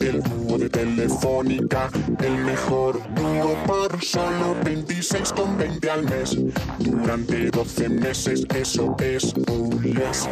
el 0.00 0.20
dúo 0.20 0.58
de 0.58 0.68
Telefónica, 0.68 1.90
el 2.20 2.38
mejor 2.38 3.00
dúo 3.14 3.56
por 3.66 4.02
solo 4.02 4.56
26,20 4.64 5.88
al 5.88 6.04
mes. 6.04 6.36
Durante 6.80 7.50
12 7.50 7.88
meses, 7.88 8.44
eso 8.54 8.96
es 8.98 9.32
un 9.34 9.80
les. 9.82 10.28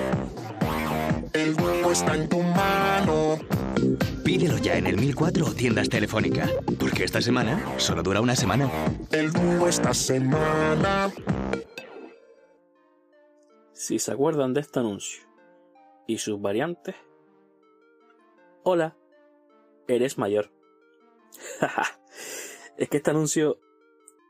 El 1.33 1.55
dúo 1.55 1.93
está 1.93 2.17
en 2.17 2.29
tu 2.29 2.43
mano. 2.43 3.39
Pídelo 4.25 4.59
ya 4.59 4.77
en 4.77 4.89
el 4.89 4.97
1004 4.97 5.47
o 5.47 5.53
tiendas 5.53 5.89
Telefónica, 5.89 6.49
porque 6.81 7.05
esta 7.05 7.23
semana 7.23 7.63
solo 7.77 8.03
dura 8.03 8.21
una 8.21 8.35
semana. 8.35 8.69
El 9.13 9.33
dúo 9.33 9.69
esta 9.69 9.95
semana. 9.95 11.13
Si 13.73 14.01
se 14.01 14.11
acuerdan 14.11 14.53
de 14.53 14.63
este 14.63 14.81
anuncio 14.81 15.23
y 16.09 16.19
sus 16.19 16.41
variantes, 16.41 16.97
hola, 18.69 18.97
eres 19.87 20.19
mayor. 20.19 20.51
es 22.77 22.89
que 22.89 22.97
este 22.97 23.11
anuncio 23.13 23.61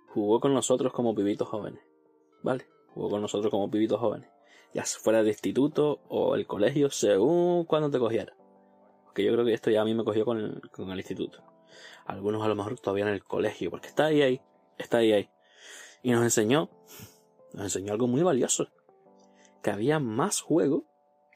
jugó 0.09 0.41
con 0.41 0.53
nosotros 0.53 0.93
como 0.93 1.15
pibitos 1.15 1.49
jóvenes, 1.49 1.81
¿vale? 2.43 2.67
Jugó 2.89 3.09
con 3.09 3.23
nosotros 3.23 3.51
como 3.51 3.71
pibitos 3.71 3.99
jóvenes, 3.99 4.29
ya 4.75 4.85
fuera 4.85 5.23
de 5.23 5.31
instituto 5.31 6.01
o 6.11 6.35
el 6.35 6.47
colegio, 6.47 6.91
según 6.91 7.65
cuando 7.65 7.91
te 7.91 7.99
cogiera. 7.99 8.37
Porque 9.05 9.25
yo 9.25 9.33
creo 9.33 9.47
que 9.47 9.55
esto 9.55 9.71
ya 9.71 9.81
a 9.81 9.87
mí 9.87 9.95
me 9.95 10.05
cogió 10.05 10.27
con 10.27 10.37
el, 10.37 10.71
con 10.71 10.91
el 10.91 10.99
instituto. 10.99 11.43
Algunos 12.05 12.43
a 12.43 12.49
lo 12.49 12.57
mejor 12.57 12.79
todavía 12.79 13.07
en 13.07 13.15
el 13.15 13.25
colegio, 13.25 13.71
porque 13.71 13.89
está 13.89 14.05
ahí, 14.05 14.21
ahí, 14.21 14.43
está 14.77 14.99
ahí, 14.99 15.13
ahí. 15.13 15.31
Y 16.03 16.11
nos 16.11 16.23
enseñó, 16.23 16.69
nos 17.55 17.65
enseñó 17.65 17.95
algo 17.95 18.07
muy 18.07 18.23
valioso. 18.23 18.69
Que 19.63 19.71
había 19.71 19.99
más 19.99 20.43
juego 20.43 20.85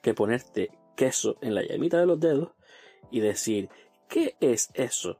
que 0.02 0.12
ponerte 0.12 0.78
queso 0.96 1.38
en 1.40 1.54
la 1.54 1.62
llamita 1.62 1.98
de 1.98 2.04
los 2.04 2.20
dedos 2.20 2.50
y 3.10 3.20
decir, 3.20 3.68
¿qué 4.08 4.36
es 4.40 4.70
eso? 4.74 5.18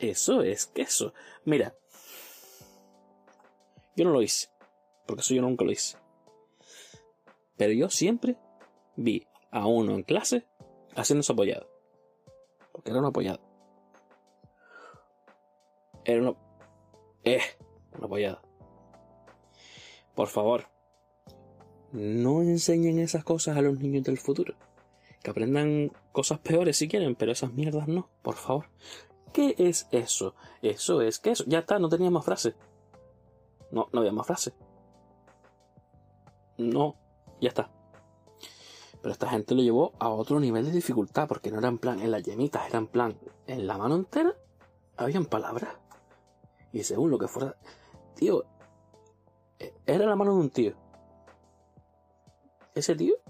Eso 0.00 0.42
es 0.42 0.66
queso. 0.66 1.14
Mira, 1.44 1.74
yo 3.96 4.04
no 4.04 4.10
lo 4.10 4.22
hice, 4.22 4.48
porque 5.06 5.20
eso 5.20 5.34
yo 5.34 5.42
nunca 5.42 5.64
lo 5.64 5.70
hice. 5.70 5.96
Pero 7.56 7.72
yo 7.72 7.88
siempre 7.90 8.36
vi 8.96 9.26
a 9.50 9.66
uno 9.66 9.94
en 9.94 10.02
clase 10.02 10.46
haciendo 10.96 11.20
eso 11.20 11.32
apoyado. 11.32 11.68
Porque 12.72 12.90
era 12.90 12.98
un 13.00 13.06
apoyado. 13.06 13.40
Era 16.04 16.20
uno... 16.20 16.36
Eh, 17.22 17.40
un 17.96 18.04
apoyado. 18.04 18.42
Por 20.14 20.28
favor, 20.28 20.66
no 21.92 22.42
enseñen 22.42 22.98
esas 22.98 23.24
cosas 23.24 23.56
a 23.56 23.62
los 23.62 23.78
niños 23.78 24.04
del 24.04 24.18
futuro. 24.18 24.54
Que 25.24 25.30
aprendan 25.30 25.90
cosas 26.12 26.38
peores 26.40 26.76
si 26.76 26.86
quieren, 26.86 27.14
pero 27.14 27.32
esas 27.32 27.54
mierdas 27.54 27.88
no, 27.88 28.10
por 28.20 28.34
favor. 28.34 28.66
¿Qué 29.32 29.54
es 29.56 29.88
eso? 29.90 30.34
Eso 30.60 31.00
es 31.00 31.18
que 31.18 31.30
eso. 31.30 31.44
Ya 31.46 31.60
está, 31.60 31.78
no 31.78 31.88
tenía 31.88 32.10
más 32.10 32.26
frase. 32.26 32.54
No, 33.70 33.88
no 33.90 34.00
había 34.00 34.12
más 34.12 34.26
frase. 34.26 34.52
No, 36.58 36.96
ya 37.40 37.48
está. 37.48 37.72
Pero 39.00 39.12
esta 39.12 39.30
gente 39.30 39.54
lo 39.54 39.62
llevó 39.62 39.94
a 39.98 40.10
otro 40.10 40.38
nivel 40.38 40.66
de 40.66 40.72
dificultad, 40.72 41.26
porque 41.26 41.50
no 41.50 41.58
era 41.58 41.68
en 41.68 41.78
plan 41.78 42.00
en 42.00 42.10
las 42.10 42.22
yemitas, 42.22 42.68
era 42.68 42.76
en 42.76 42.86
plan 42.86 43.18
en 43.46 43.66
la 43.66 43.78
mano 43.78 43.96
entera, 43.96 44.36
habían 44.98 45.24
palabras. 45.24 45.74
Y 46.70 46.82
según 46.82 47.10
lo 47.10 47.18
que 47.18 47.28
fuera. 47.28 47.56
Tío, 48.14 48.44
era 49.86 50.04
la 50.04 50.16
mano 50.16 50.34
de 50.34 50.40
un 50.40 50.50
tío. 50.50 50.74
Ese 52.74 52.94
tío 52.94 53.23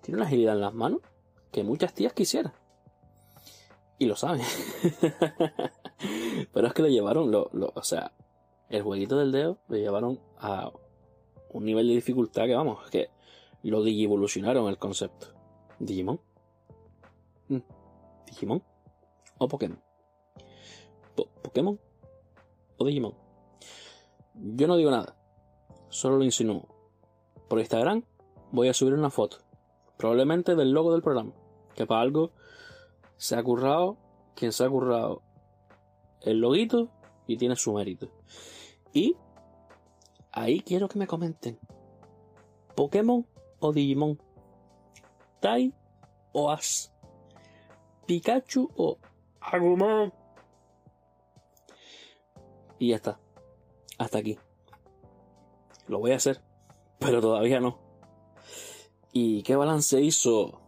tiene 0.00 0.18
una 0.18 0.26
agilidad 0.26 0.54
en 0.54 0.60
las 0.60 0.74
manos 0.74 1.00
que 1.50 1.64
muchas 1.64 1.94
tías 1.94 2.12
quisieran. 2.12 2.52
Y 3.98 4.06
lo 4.06 4.16
saben. 4.16 4.40
Pero 6.52 6.66
es 6.66 6.72
que 6.72 6.82
lo 6.82 6.88
llevaron, 6.88 7.30
lo, 7.30 7.50
o 7.52 7.82
sea, 7.82 8.12
el 8.70 8.82
jueguito 8.82 9.18
del 9.18 9.32
dedo 9.32 9.58
lo 9.68 9.76
llevaron 9.76 10.20
a 10.38 10.70
un 11.52 11.64
nivel 11.64 11.88
de 11.88 11.94
dificultad 11.94 12.46
que 12.46 12.54
vamos, 12.54 12.88
que 12.90 13.10
lo 13.62 13.82
digivolucionaron 13.82 14.68
el 14.68 14.78
concepto. 14.78 15.28
¿Digimon? 15.78 16.20
Mm. 17.48 17.58
¿Digimon? 18.26 18.62
¿O 19.38 19.48
Pokémon? 19.48 19.82
¿Pokémon? 21.42 21.78
¿O 22.78 22.84
Digimon? 22.84 23.14
Yo 24.34 24.66
no 24.66 24.76
digo 24.76 24.90
nada. 24.90 25.16
Solo 25.88 26.16
lo 26.16 26.24
insinúo. 26.24 26.68
Por 27.48 27.58
Instagram 27.58 28.04
voy 28.52 28.68
a 28.68 28.74
subir 28.74 28.94
una 28.94 29.10
foto. 29.10 29.38
Probablemente 30.00 30.56
del 30.56 30.70
logo 30.70 30.92
del 30.92 31.02
programa. 31.02 31.34
Que 31.74 31.84
para 31.84 32.00
algo 32.00 32.32
se 33.18 33.36
ha 33.36 33.42
currado 33.42 33.98
quien 34.34 34.50
se 34.50 34.64
ha 34.64 34.68
currado 34.70 35.20
el 36.22 36.38
loguito 36.38 36.88
y 37.26 37.36
tiene 37.36 37.54
su 37.54 37.74
mérito. 37.74 38.10
Y 38.94 39.14
ahí 40.32 40.60
quiero 40.60 40.88
que 40.88 40.98
me 40.98 41.06
comenten. 41.06 41.58
¿Pokémon 42.74 43.26
o 43.58 43.72
Digimon? 43.74 44.18
¿Tai 45.38 45.74
o 46.32 46.50
As? 46.50 46.94
¿Pikachu 48.06 48.70
o 48.76 48.96
Agumon? 49.38 50.14
Y 52.78 52.88
ya 52.88 52.96
está. 52.96 53.20
Hasta 53.98 54.16
aquí. 54.16 54.38
Lo 55.88 55.98
voy 55.98 56.12
a 56.12 56.16
hacer, 56.16 56.40
pero 56.98 57.20
todavía 57.20 57.60
no. 57.60 57.89
¿Y 59.12 59.42
qué 59.42 59.56
balance 59.56 60.00
hizo 60.00 60.60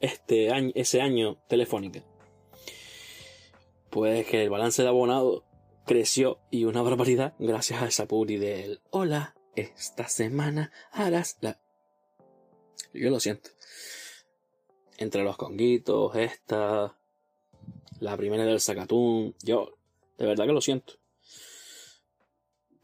este 0.00 0.50
año, 0.50 0.72
ese 0.74 1.00
año 1.02 1.36
Telefónica? 1.48 2.02
Pues 3.90 4.26
que 4.26 4.42
el 4.42 4.50
balance 4.50 4.82
de 4.82 4.88
abonado 4.88 5.44
creció 5.86 6.38
y 6.50 6.64
una 6.64 6.82
barbaridad 6.82 7.34
gracias 7.38 7.82
a 7.82 7.86
esa 7.86 8.06
publi 8.06 8.38
del 8.38 8.80
hola, 8.90 9.34
esta 9.56 10.08
semana 10.08 10.72
harás 10.92 11.36
la... 11.40 11.60
Yo 12.94 13.10
lo 13.10 13.20
siento. 13.20 13.50
entre 14.98 15.24
los 15.24 15.36
conguitos, 15.36 16.14
esta, 16.14 16.96
la 18.00 18.16
primera 18.16 18.44
del 18.44 18.60
Zacatún, 18.60 19.34
yo 19.42 19.76
de 20.18 20.26
verdad 20.26 20.46
que 20.46 20.52
lo 20.52 20.60
siento. 20.60 20.94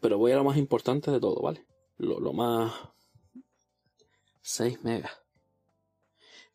Pero 0.01 0.19
voy 0.19 0.33
a 0.33 0.37
lo 0.37 0.45
más 0.45 0.57
importante 0.57 1.11
de 1.11 1.21
todo, 1.21 1.41
¿vale? 1.43 1.67
Lo, 1.99 2.19
lo 2.21 2.33
más... 2.33 2.73
6 4.49 4.85
megas. 4.85 5.11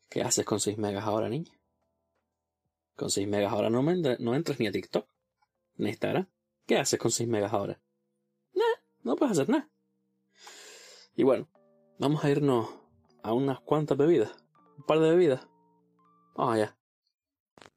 ¿Qué 0.08 0.22
haces 0.22 0.46
con 0.46 0.60
6 0.60 0.78
megas 0.78 1.04
ahora, 1.04 1.28
niña? 1.28 1.52
Con 2.96 3.10
6 3.10 3.28
megas 3.28 3.52
ahora 3.52 3.68
no, 3.68 3.82
me 3.82 3.92
entra- 3.92 4.16
no 4.18 4.34
entras 4.34 4.58
ni 4.58 4.66
a 4.66 4.72
TikTok, 4.72 5.06
ni 5.76 5.86
a 5.88 5.90
Instagram. 5.90 6.26
¿Qué 6.66 6.78
haces 6.78 6.98
con 6.98 7.10
6 7.10 7.28
megas 7.28 7.52
ahora? 7.52 7.78
Nada, 8.54 8.82
no 9.02 9.14
puedes 9.16 9.32
hacer 9.32 9.50
nada. 9.50 9.68
Y 11.16 11.22
bueno, 11.22 11.48
vamos 11.98 12.24
a 12.24 12.30
irnos 12.30 12.68
a 13.22 13.34
unas 13.34 13.60
cuantas 13.60 13.98
bebidas. 13.98 14.32
Un 14.78 14.84
par 14.84 14.98
de 15.00 15.10
bebidas. 15.10 15.46
Vamos 16.34 16.54
allá. 16.54 16.76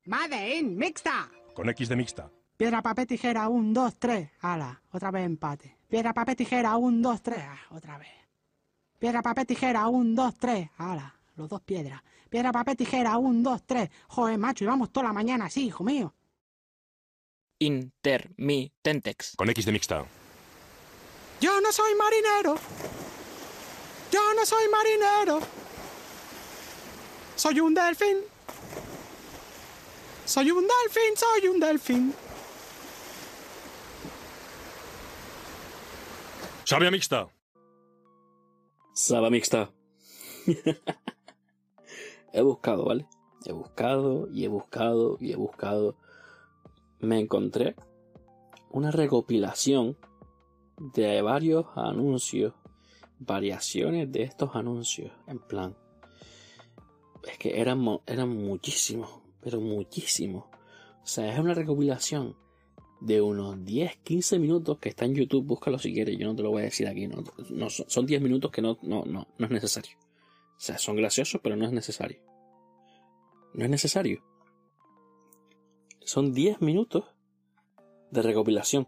Madein, 0.05 0.77
mixta. 0.77 1.29
Con 1.53 1.69
X 1.69 1.89
de 1.89 1.95
mixta. 1.97 2.31
Piedra, 2.55 2.81
papel, 2.81 3.05
tijera, 3.05 3.49
un, 3.49 3.73
dos, 3.73 3.95
tres. 3.99 4.31
Ala, 4.39 4.81
otra 4.93 5.11
vez 5.11 5.25
empate. 5.25 5.77
Piedra, 5.89 6.13
papel, 6.13 6.37
tijera, 6.37 6.77
un, 6.77 7.01
dos, 7.01 7.21
tres. 7.21 7.39
Ah, 7.41 7.59
otra 7.71 7.97
vez. 7.97 8.07
Piedra, 8.99 9.21
papel, 9.21 9.45
tijera, 9.45 9.87
un, 9.87 10.15
dos, 10.15 10.35
tres. 10.35 10.69
Ala, 10.77 11.15
los 11.35 11.49
dos 11.49 11.61
piedras. 11.61 12.01
Piedra, 12.29 12.51
papel, 12.51 12.77
tijera, 12.77 13.17
un, 13.17 13.43
dos, 13.43 13.63
tres. 13.65 13.89
Joder, 14.07 14.37
macho, 14.37 14.63
y 14.63 14.67
vamos 14.67 14.91
toda 14.91 15.07
la 15.07 15.13
mañana 15.13 15.45
así, 15.45 15.65
hijo 15.65 15.83
mío. 15.83 16.13
Intermitentex. 17.59 19.35
Con 19.35 19.49
X 19.49 19.65
de 19.65 19.71
mixta. 19.71 20.05
Yo 21.41 21.59
no 21.61 21.71
soy 21.71 21.93
marinero. 21.95 22.55
Yo 24.11 24.33
no 24.33 24.45
soy 24.45 24.65
marinero. 24.69 25.39
Soy 27.35 27.59
un 27.59 27.73
delfín. 27.73 28.17
Soy 30.25 30.51
un 30.51 30.63
delfín, 30.63 31.17
soy 31.17 31.47
un 31.47 31.59
delfín. 31.59 32.13
Sabia 36.63 36.89
mixta. 36.89 37.27
Saba 38.97 39.29
mixta. 39.29 39.73
he 42.31 42.41
buscado, 42.41 42.85
¿vale? 42.85 43.05
He 43.45 43.51
buscado 43.51 44.29
y 44.31 44.45
he 44.45 44.47
buscado 44.47 45.17
y 45.19 45.33
he 45.33 45.35
buscado. 45.35 45.97
Me 47.01 47.19
encontré 47.19 47.75
una 48.69 48.91
recopilación 48.91 49.97
de 50.77 51.21
varios 51.21 51.65
anuncios, 51.75 52.53
variaciones 53.19 54.09
de 54.13 54.23
estos 54.23 54.55
anuncios, 54.55 55.11
en 55.27 55.39
plan. 55.39 55.75
Es 57.27 57.37
que 57.37 57.59
eran, 57.59 57.85
eran 58.05 58.29
muchísimos, 58.29 59.09
pero 59.41 59.59
muchísimos. 59.59 60.45
O 61.03 61.05
sea, 61.05 61.33
es 61.33 61.37
una 61.37 61.53
recopilación 61.53 62.37
de 63.05 63.21
unos 63.21 63.63
10, 63.63 63.97
15 63.97 64.39
minutos 64.39 64.79
que 64.79 64.89
está 64.89 65.05
en 65.05 65.13
YouTube. 65.13 65.45
Búscalo 65.45 65.77
si 65.77 65.93
quieres, 65.93 66.17
yo 66.17 66.25
no 66.27 66.35
te 66.35 66.41
lo 66.41 66.49
voy 66.49 66.63
a 66.63 66.65
decir 66.65 66.87
aquí. 66.87 67.07
No, 67.07 67.23
no, 67.49 67.69
son 67.69 67.85
son 67.87 68.05
10 68.05 68.21
minutos 68.21 68.51
que 68.51 68.63
no, 68.63 68.79
no, 68.81 69.05
no, 69.05 69.27
no 69.37 69.45
es 69.45 69.51
necesario. 69.51 69.95
O 70.57 70.59
sea, 70.59 70.79
son 70.79 70.95
graciosos, 70.95 71.39
pero 71.43 71.55
no 71.55 71.65
es 71.65 71.71
necesario. 71.71 72.19
No 73.53 73.63
es 73.63 73.69
necesario. 73.69 74.23
Son 76.03 76.33
10 76.33 76.61
minutos 76.61 77.05
de 78.09 78.21
recopilación. 78.23 78.87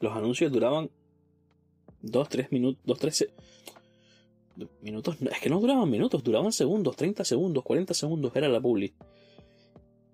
Los 0.00 0.14
anuncios 0.14 0.52
duraban 0.52 0.90
2, 2.02 2.28
3 2.28 2.52
minutos, 2.52 2.82
2, 2.84 2.98
3 2.98 3.28
minutos. 4.82 5.16
Es 5.22 5.40
que 5.40 5.48
no 5.48 5.60
duraban 5.60 5.90
minutos, 5.90 6.22
duraban 6.22 6.52
segundos, 6.52 6.94
30 6.94 7.24
segundos, 7.24 7.64
40 7.64 7.94
segundos 7.94 8.36
era 8.36 8.48
la 8.48 8.60
publi. 8.60 8.92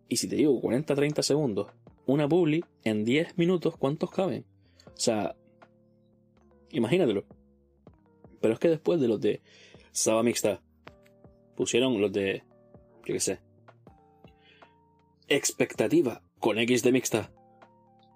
Y 0.09 0.17
si 0.17 0.29
te 0.29 0.37
digo 0.37 0.61
40, 0.61 0.95
30 0.95 1.23
segundos, 1.23 1.67
una 2.07 2.29
publi 2.29 2.65
en 2.85 3.05
10 3.05 3.39
minutos, 3.39 3.77
¿cuántos 3.77 4.11
caben? 4.11 4.45
O 4.87 5.01
sea, 5.01 5.35
imagínatelo. 6.71 7.25
Pero 8.41 8.55
es 8.55 8.61
que 8.61 8.69
después 8.69 9.01
de 9.01 9.09
los 9.09 9.21
de 9.21 9.43
Saba 9.93 10.23
Mixta, 10.23 10.61
pusieron 11.57 12.01
los 12.01 12.13
de, 12.13 12.43
yo 13.07 13.15
qué 13.15 13.21
sé, 13.21 13.41
expectativa 15.29 16.23
con 16.39 16.59
X 16.59 16.83
de 16.83 16.93
Mixta, 16.93 17.33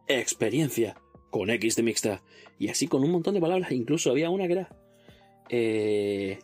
experiencia 0.06 1.00
con 1.30 1.50
X 1.50 1.76
de 1.76 1.82
Mixta, 1.82 2.22
y 2.58 2.68
así 2.68 2.88
con 2.88 3.02
un 3.02 3.10
montón 3.10 3.34
de 3.34 3.40
palabras. 3.40 3.72
Incluso 3.72 4.10
había 4.10 4.30
una 4.30 4.46
que 4.46 4.52
era, 4.52 4.68
eh, 5.48 6.38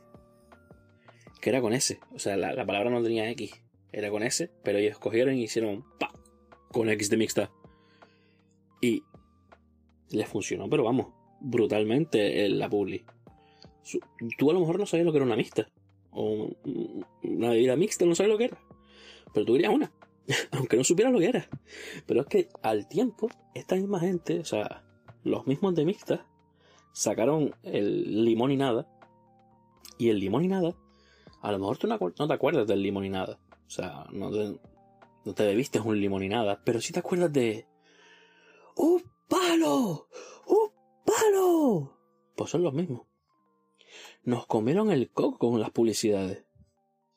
que 1.40 1.50
era 1.50 1.61
con 1.61 1.72
S. 1.72 1.98
O 2.14 2.18
sea, 2.18 2.37
la, 2.37 2.54
la 2.54 2.64
palabra 2.64 2.90
no 2.90 3.02
tenía 3.02 3.28
X, 3.30 3.52
era 3.92 4.11
con 4.11 4.22
S, 4.22 4.50
pero 4.62 4.78
ellos 4.78 4.98
cogieron 4.98 5.35
y 5.35 5.42
hicieron 5.42 5.85
pa 5.98 6.13
con 6.74 6.88
X 6.90 7.08
de 7.08 7.16
Mixta. 7.16 7.50
Y 8.82 9.02
les 10.10 10.28
funcionó, 10.28 10.68
pero 10.68 10.84
vamos, 10.84 11.06
brutalmente 11.40 12.44
en 12.44 12.58
la 12.58 12.68
publi. 12.68 13.04
Tú 14.38 14.50
a 14.50 14.54
lo 14.54 14.60
mejor 14.60 14.78
no 14.78 14.87
sabías 14.87 15.06
lo 15.06 15.12
que 15.12 15.18
era 15.18 15.26
una 15.26 15.37
mixta. 15.37 15.66
O 16.10 16.50
un- 16.64 17.06
una 17.22 17.50
bebida 17.50 17.76
mixta, 17.76 18.04
no 18.04 18.14
sabes 18.14 18.32
lo 18.32 18.38
que 18.38 18.44
era. 18.44 18.58
Pero 19.32 19.46
tú 19.46 19.52
querías 19.54 19.72
una. 19.72 19.92
Aunque 20.52 20.76
no 20.76 20.84
supieras 20.84 21.12
lo 21.12 21.18
que 21.20 21.26
era. 21.28 21.48
Pero 22.06 22.20
es 22.20 22.26
que 22.26 22.48
al 22.62 22.88
tiempo, 22.88 23.28
esta 23.54 23.76
misma 23.76 24.00
gente, 24.00 24.40
o 24.40 24.44
sea, 24.44 24.84
los 25.22 25.46
mismos 25.46 25.74
de 25.74 25.84
mixta, 25.84 26.26
sacaron 26.92 27.54
el 27.62 28.24
limón 28.24 28.50
y 28.52 28.56
nada. 28.56 28.88
Y 29.98 30.08
el 30.10 30.18
limón 30.18 30.44
y 30.44 30.48
nada, 30.48 30.74
a 31.40 31.52
lo 31.52 31.58
mejor 31.58 31.78
tú 31.78 31.87
no 31.87 32.28
te 32.28 32.34
acuerdas 32.34 32.66
del 32.66 32.82
limón 32.82 33.04
y 33.04 33.10
nada. 33.10 33.38
O 33.66 33.70
sea, 33.70 34.06
no 34.12 34.30
te, 34.30 34.58
no 35.24 35.34
te 35.34 35.44
bebiste 35.44 35.80
un 35.80 36.00
limón 36.00 36.22
y 36.22 36.28
nada. 36.28 36.62
Pero 36.64 36.80
sí 36.80 36.92
te 36.92 37.00
acuerdas 37.00 37.32
de. 37.32 37.66
¡Un 38.76 39.02
palo! 39.28 40.08
¡Un 40.46 40.70
palo! 41.04 41.98
Pues 42.37 42.50
son 42.50 42.62
los 42.62 42.74
mismos. 42.74 43.06
Nos 44.22 44.46
comieron 44.46 44.90
el 44.90 45.10
coco 45.10 45.50
con 45.50 45.60
las 45.60 45.70
publicidades. 45.70 46.44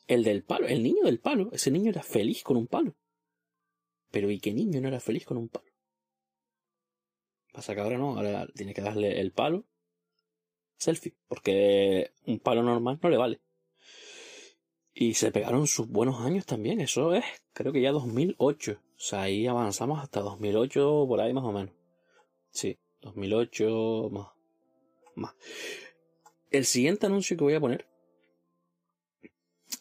El 0.08 0.24
del 0.24 0.44
palo, 0.44 0.68
el 0.68 0.84
niño 0.84 1.04
del 1.04 1.20
palo, 1.20 1.50
ese 1.52 1.72
niño 1.72 1.90
era 1.90 2.04
feliz 2.04 2.44
con 2.44 2.58
un 2.58 2.68
palo. 2.68 2.96
Pero 4.12 4.32
¿y 4.32 4.40
qué 4.40 4.54
niño 4.54 4.80
no 4.80 4.88
era 4.88 5.00
feliz 5.00 5.26
con 5.26 5.38
un 5.38 5.50
palo? 5.50 5.68
Pasa 7.52 7.74
que 7.74 7.82
ahora 7.82 7.98
no, 7.98 8.16
ahora 8.16 8.48
tiene 8.56 8.74
que 8.74 8.82
darle 8.82 9.20
el 9.20 9.32
palo 9.32 9.66
selfie, 10.78 11.16
porque 11.28 12.12
un 12.26 12.40
palo 12.40 12.64
normal 12.64 13.00
no 13.02 13.10
le 13.10 13.18
vale. 13.18 13.42
Y 15.00 15.14
se 15.14 15.32
pegaron 15.32 15.68
sus 15.68 15.88
buenos 15.88 16.22
años 16.22 16.48
también, 16.48 16.82
eso 16.82 17.14
es, 17.14 17.24
creo 17.54 17.72
que 17.72 17.82
ya 17.82 17.92
2008. 17.92 18.80
O 18.82 19.00
sea, 19.00 19.22
ahí 19.22 19.46
avanzamos 19.46 20.02
hasta 20.02 20.22
2008, 20.22 21.06
por 21.08 21.22
ahí 21.22 21.34
más 21.34 21.44
o 21.44 21.52
menos. 21.52 21.72
Sí, 22.50 22.80
2008 23.02 24.10
más. 24.12 24.30
más. 25.14 25.36
El 26.50 26.66
siguiente 26.66 27.06
anuncio 27.06 27.38
que 27.38 27.44
voy 27.44 27.54
a 27.54 27.60
poner 27.60 27.88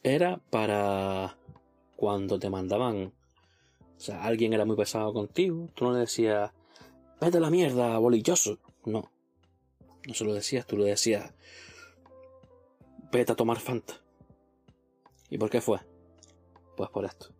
era 0.02 0.36
para 0.50 1.38
cuando 1.96 2.38
te 2.38 2.50
mandaban, 2.50 3.14
o 3.96 3.98
sea, 3.98 4.22
alguien 4.22 4.52
era 4.52 4.66
muy 4.66 4.76
pesado 4.76 5.14
contigo, 5.14 5.70
tú 5.74 5.86
no 5.86 5.92
le 5.94 6.00
decías, 6.00 6.52
vete 7.22 7.38
a 7.38 7.40
la 7.40 7.48
mierda, 7.48 7.96
bolilloso. 7.96 8.58
No, 8.84 9.10
no 10.06 10.12
se 10.12 10.24
lo 10.26 10.34
decías, 10.34 10.66
tú 10.66 10.76
le 10.76 10.84
decías, 10.84 11.32
vete 13.10 13.32
a 13.32 13.36
tomar 13.36 13.60
Fanta. 13.60 14.05
¿Y 15.30 15.38
por 15.38 15.50
qué 15.50 15.60
fue? 15.60 15.80
Pues 16.76 16.90
por 16.90 17.04
esto. 17.04 17.34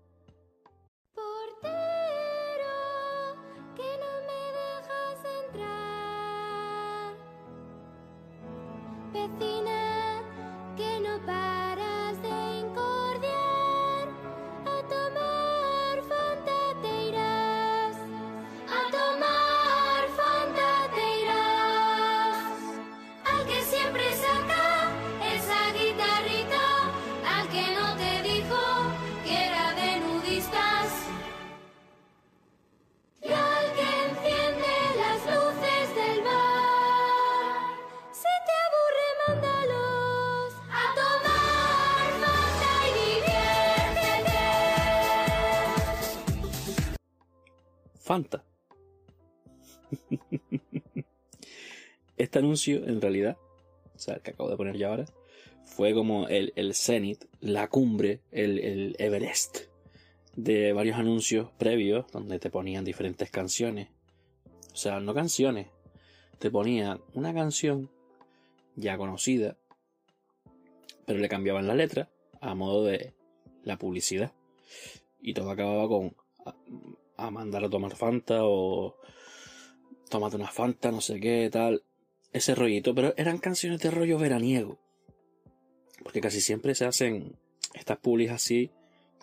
Vecina, 9.12 9.85
Este 52.16 52.38
anuncio, 52.38 52.86
en 52.86 53.02
realidad, 53.02 53.36
o 53.94 53.98
sea, 53.98 54.14
el 54.14 54.22
que 54.22 54.30
acabo 54.30 54.48
de 54.48 54.56
poner 54.56 54.78
ya 54.78 54.88
ahora, 54.88 55.04
fue 55.64 55.92
como 55.92 56.28
el, 56.28 56.54
el 56.56 56.74
cenit, 56.74 57.26
la 57.40 57.68
cumbre, 57.68 58.22
el, 58.30 58.58
el 58.58 58.96
Everest 58.98 59.66
de 60.36 60.72
varios 60.72 60.98
anuncios 60.98 61.50
previos 61.58 62.06
donde 62.12 62.38
te 62.38 62.50
ponían 62.50 62.84
diferentes 62.84 63.30
canciones. 63.30 63.88
O 64.72 64.76
sea, 64.76 65.00
no 65.00 65.14
canciones, 65.14 65.68
te 66.38 66.50
ponían 66.50 67.00
una 67.14 67.34
canción 67.34 67.90
ya 68.76 68.98
conocida, 68.98 69.56
pero 71.06 71.18
le 71.18 71.28
cambiaban 71.28 71.66
la 71.66 71.74
letra 71.74 72.10
a 72.40 72.54
modo 72.54 72.84
de 72.84 73.14
la 73.64 73.78
publicidad. 73.78 74.32
Y 75.20 75.32
todo 75.32 75.50
acababa 75.50 75.88
con 75.88 76.14
a, 77.16 77.30
mandar 77.30 77.64
a 77.64 77.70
tomar 77.70 77.96
Fanta 77.96 78.40
o 78.42 78.96
tómate 80.08 80.36
una 80.36 80.48
Fanta, 80.48 80.90
no 80.90 81.00
sé 81.00 81.20
qué, 81.20 81.48
tal. 81.50 81.82
Ese 82.32 82.54
rollito, 82.54 82.94
pero 82.94 83.14
eran 83.16 83.38
canciones 83.38 83.80
de 83.80 83.90
rollo 83.90 84.18
veraniego. 84.18 84.78
Porque 86.02 86.20
casi 86.20 86.40
siempre 86.40 86.74
se 86.74 86.84
hacen 86.84 87.36
estas 87.74 87.98
publis 87.98 88.30
así, 88.30 88.70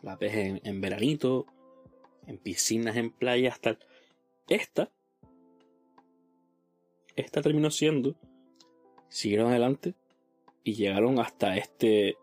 las 0.02 0.18
ves 0.20 0.36
en, 0.36 0.62
en 0.64 0.82
veranito, 0.82 1.46
en 2.28 2.38
piscinas, 2.38 2.96
en 2.98 3.12
playas, 3.12 3.60
tal. 3.60 3.80
Esta, 4.50 4.92
esta 7.16 7.42
terminó 7.42 7.72
siendo, 7.72 8.16
siguieron 9.10 9.50
adelante 9.50 9.94
y 10.64 10.74
llegaron 10.74 11.20
hasta 11.20 11.56
este 11.58 12.18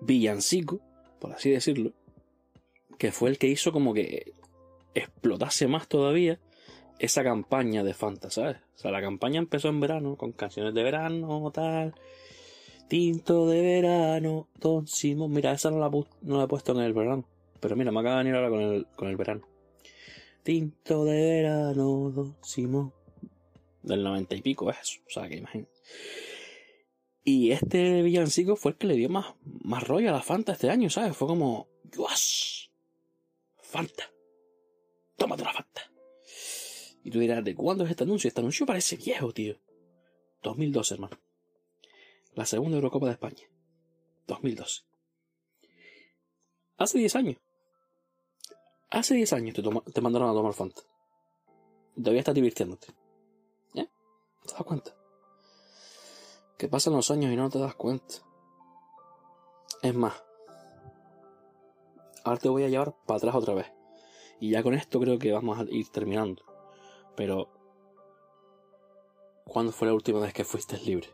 villancico, 0.00 0.80
por 1.20 1.32
así 1.32 1.50
decirlo, 1.50 1.92
que 2.98 3.12
fue 3.12 3.30
el 3.30 3.38
que 3.38 3.46
hizo 3.46 3.72
como 3.72 3.94
que 3.94 4.34
explotase 4.94 5.68
más 5.68 5.88
todavía 5.88 6.40
esa 6.98 7.22
campaña 7.22 7.84
de 7.84 7.94
Fanta, 7.94 8.30
¿sabes? 8.30 8.56
O 8.76 8.78
sea, 8.78 8.90
la 8.90 9.00
campaña 9.00 9.38
empezó 9.38 9.68
en 9.68 9.80
verano, 9.80 10.16
con 10.16 10.32
canciones 10.32 10.74
de 10.74 10.82
verano, 10.82 11.50
tal. 11.52 11.94
Tinto 12.88 13.46
de 13.46 13.60
verano, 13.60 14.48
Don 14.58 14.86
Simón. 14.86 15.32
Mira, 15.32 15.52
esa 15.52 15.70
no 15.70 15.78
la, 15.78 15.90
no 15.90 16.38
la 16.38 16.44
he 16.44 16.48
puesto 16.48 16.72
en 16.72 16.80
el 16.80 16.92
verano. 16.92 17.24
Pero 17.60 17.76
mira, 17.76 17.92
me 17.92 18.00
acaba 18.00 18.16
de 18.16 18.24
venir 18.24 18.34
ahora 18.34 18.50
con 18.50 18.60
el, 18.60 18.86
con 18.96 19.08
el 19.08 19.16
verano. 19.16 19.46
Tinto 20.42 21.04
de 21.04 21.42
verano, 21.42 22.10
Don 22.10 22.36
Simón. 22.42 22.92
Del 23.82 24.02
noventa 24.02 24.34
y 24.34 24.42
pico 24.42 24.70
es 24.70 24.78
eso. 24.80 25.00
O 25.06 25.10
sea, 25.10 25.28
que 25.28 25.36
imagínate. 25.36 25.70
Y 27.24 27.50
este 27.50 28.02
villancico 28.02 28.56
fue 28.56 28.72
el 28.72 28.78
que 28.78 28.86
le 28.86 28.94
dio 28.94 29.10
más, 29.10 29.34
más 29.44 29.86
rollo 29.86 30.08
a 30.08 30.12
la 30.12 30.22
Fanta 30.22 30.52
este 30.52 30.70
año, 30.70 30.88
¿sabes? 30.88 31.14
Fue 31.14 31.28
como, 31.28 31.68
¡Dios! 31.84 32.67
Fanta. 33.68 34.10
Tómate 35.16 35.44
la 35.44 35.52
Fanta. 35.52 35.82
Y 37.04 37.10
tú 37.10 37.18
dirás, 37.18 37.44
¿de 37.44 37.54
cuándo 37.54 37.84
es 37.84 37.90
este 37.90 38.04
anuncio? 38.04 38.28
Este 38.28 38.40
anuncio 38.40 38.64
parece 38.64 38.96
viejo, 38.96 39.32
tío. 39.32 39.60
2012, 40.42 40.94
hermano. 40.94 41.18
La 42.32 42.46
segunda 42.46 42.76
Eurocopa 42.76 43.06
de 43.06 43.12
España. 43.12 43.42
2012. 44.26 44.82
Hace 46.78 46.98
10 46.98 47.16
años. 47.16 47.36
Hace 48.90 49.14
10 49.14 49.32
años 49.34 49.54
te, 49.54 49.62
te 49.62 50.00
mandaron 50.00 50.30
a 50.30 50.32
tomar 50.32 50.54
Fanta. 50.54 50.80
Todavía 51.94 52.20
estás 52.20 52.34
divirtiéndote. 52.34 52.88
¿Eh? 53.74 53.86
¿Te 54.46 54.52
das 54.52 54.62
cuenta? 54.62 54.96
Que 56.56 56.68
pasan 56.68 56.94
los 56.94 57.10
años 57.10 57.32
y 57.32 57.36
no 57.36 57.50
te 57.50 57.58
das 57.58 57.74
cuenta. 57.74 58.14
Es 59.82 59.94
más. 59.94 60.27
Ahora 62.28 62.40
te 62.40 62.50
voy 62.50 62.62
a 62.62 62.68
llevar 62.68 62.94
para 63.06 63.16
atrás 63.16 63.34
otra 63.34 63.54
vez. 63.54 63.72
Y 64.38 64.50
ya 64.50 64.62
con 64.62 64.74
esto 64.74 65.00
creo 65.00 65.18
que 65.18 65.32
vamos 65.32 65.58
a 65.58 65.64
ir 65.70 65.88
terminando. 65.88 66.42
Pero... 67.16 67.48
¿Cuándo 69.46 69.72
fue 69.72 69.88
la 69.88 69.94
última 69.94 70.20
vez 70.20 70.34
que 70.34 70.44
fuiste 70.44 70.76
libre? 70.76 71.08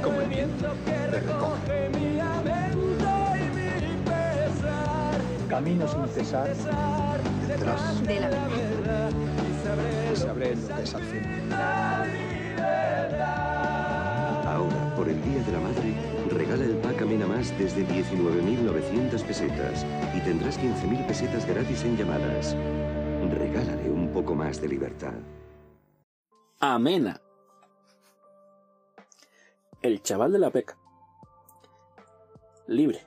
Como 0.00 0.20
el 0.20 0.28
viento 0.28 0.72
que 0.84 1.06
recoge 1.08 1.88
mi 1.88 2.18
lamento 2.18 3.10
y 3.34 3.48
mi 3.56 3.96
pesar. 4.04 5.20
Camino 5.48 5.88
sin 5.88 6.06
cesar 6.06 6.54
detrás 7.48 8.06
de 8.06 8.20
la 8.20 8.28
verdad 8.28 9.10
y 9.10 10.16
sabré, 10.16 10.54
lo 10.54 10.68
que 10.76 10.82
es 10.84 10.94
al 10.94 11.02
fin. 11.02 11.50
la 11.50 12.06
libertad. 12.06 13.64
Ahora, 14.46 14.94
por 14.94 15.08
el 15.08 15.20
Día 15.24 15.42
de 15.42 15.50
la 15.50 15.58
Madre, 15.58 16.13
regala 16.34 16.64
el 16.64 16.76
pack 16.78 17.02
Amena 17.02 17.26
Más 17.26 17.52
desde 17.58 17.86
19.900 17.86 19.22
pesetas 19.24 19.84
y 20.14 20.20
tendrás 20.20 20.58
15.000 20.58 21.06
pesetas 21.06 21.46
gratis 21.46 21.84
en 21.84 21.96
llamadas. 21.96 22.56
Regálale 23.30 23.88
un 23.88 24.10
poco 24.12 24.34
más 24.34 24.60
de 24.60 24.66
libertad. 24.68 25.14
Amena. 26.60 27.18
El 29.80 30.02
chaval 30.02 30.32
de 30.32 30.40
la 30.40 30.50
peca. 30.50 30.76
Libre. 32.66 33.00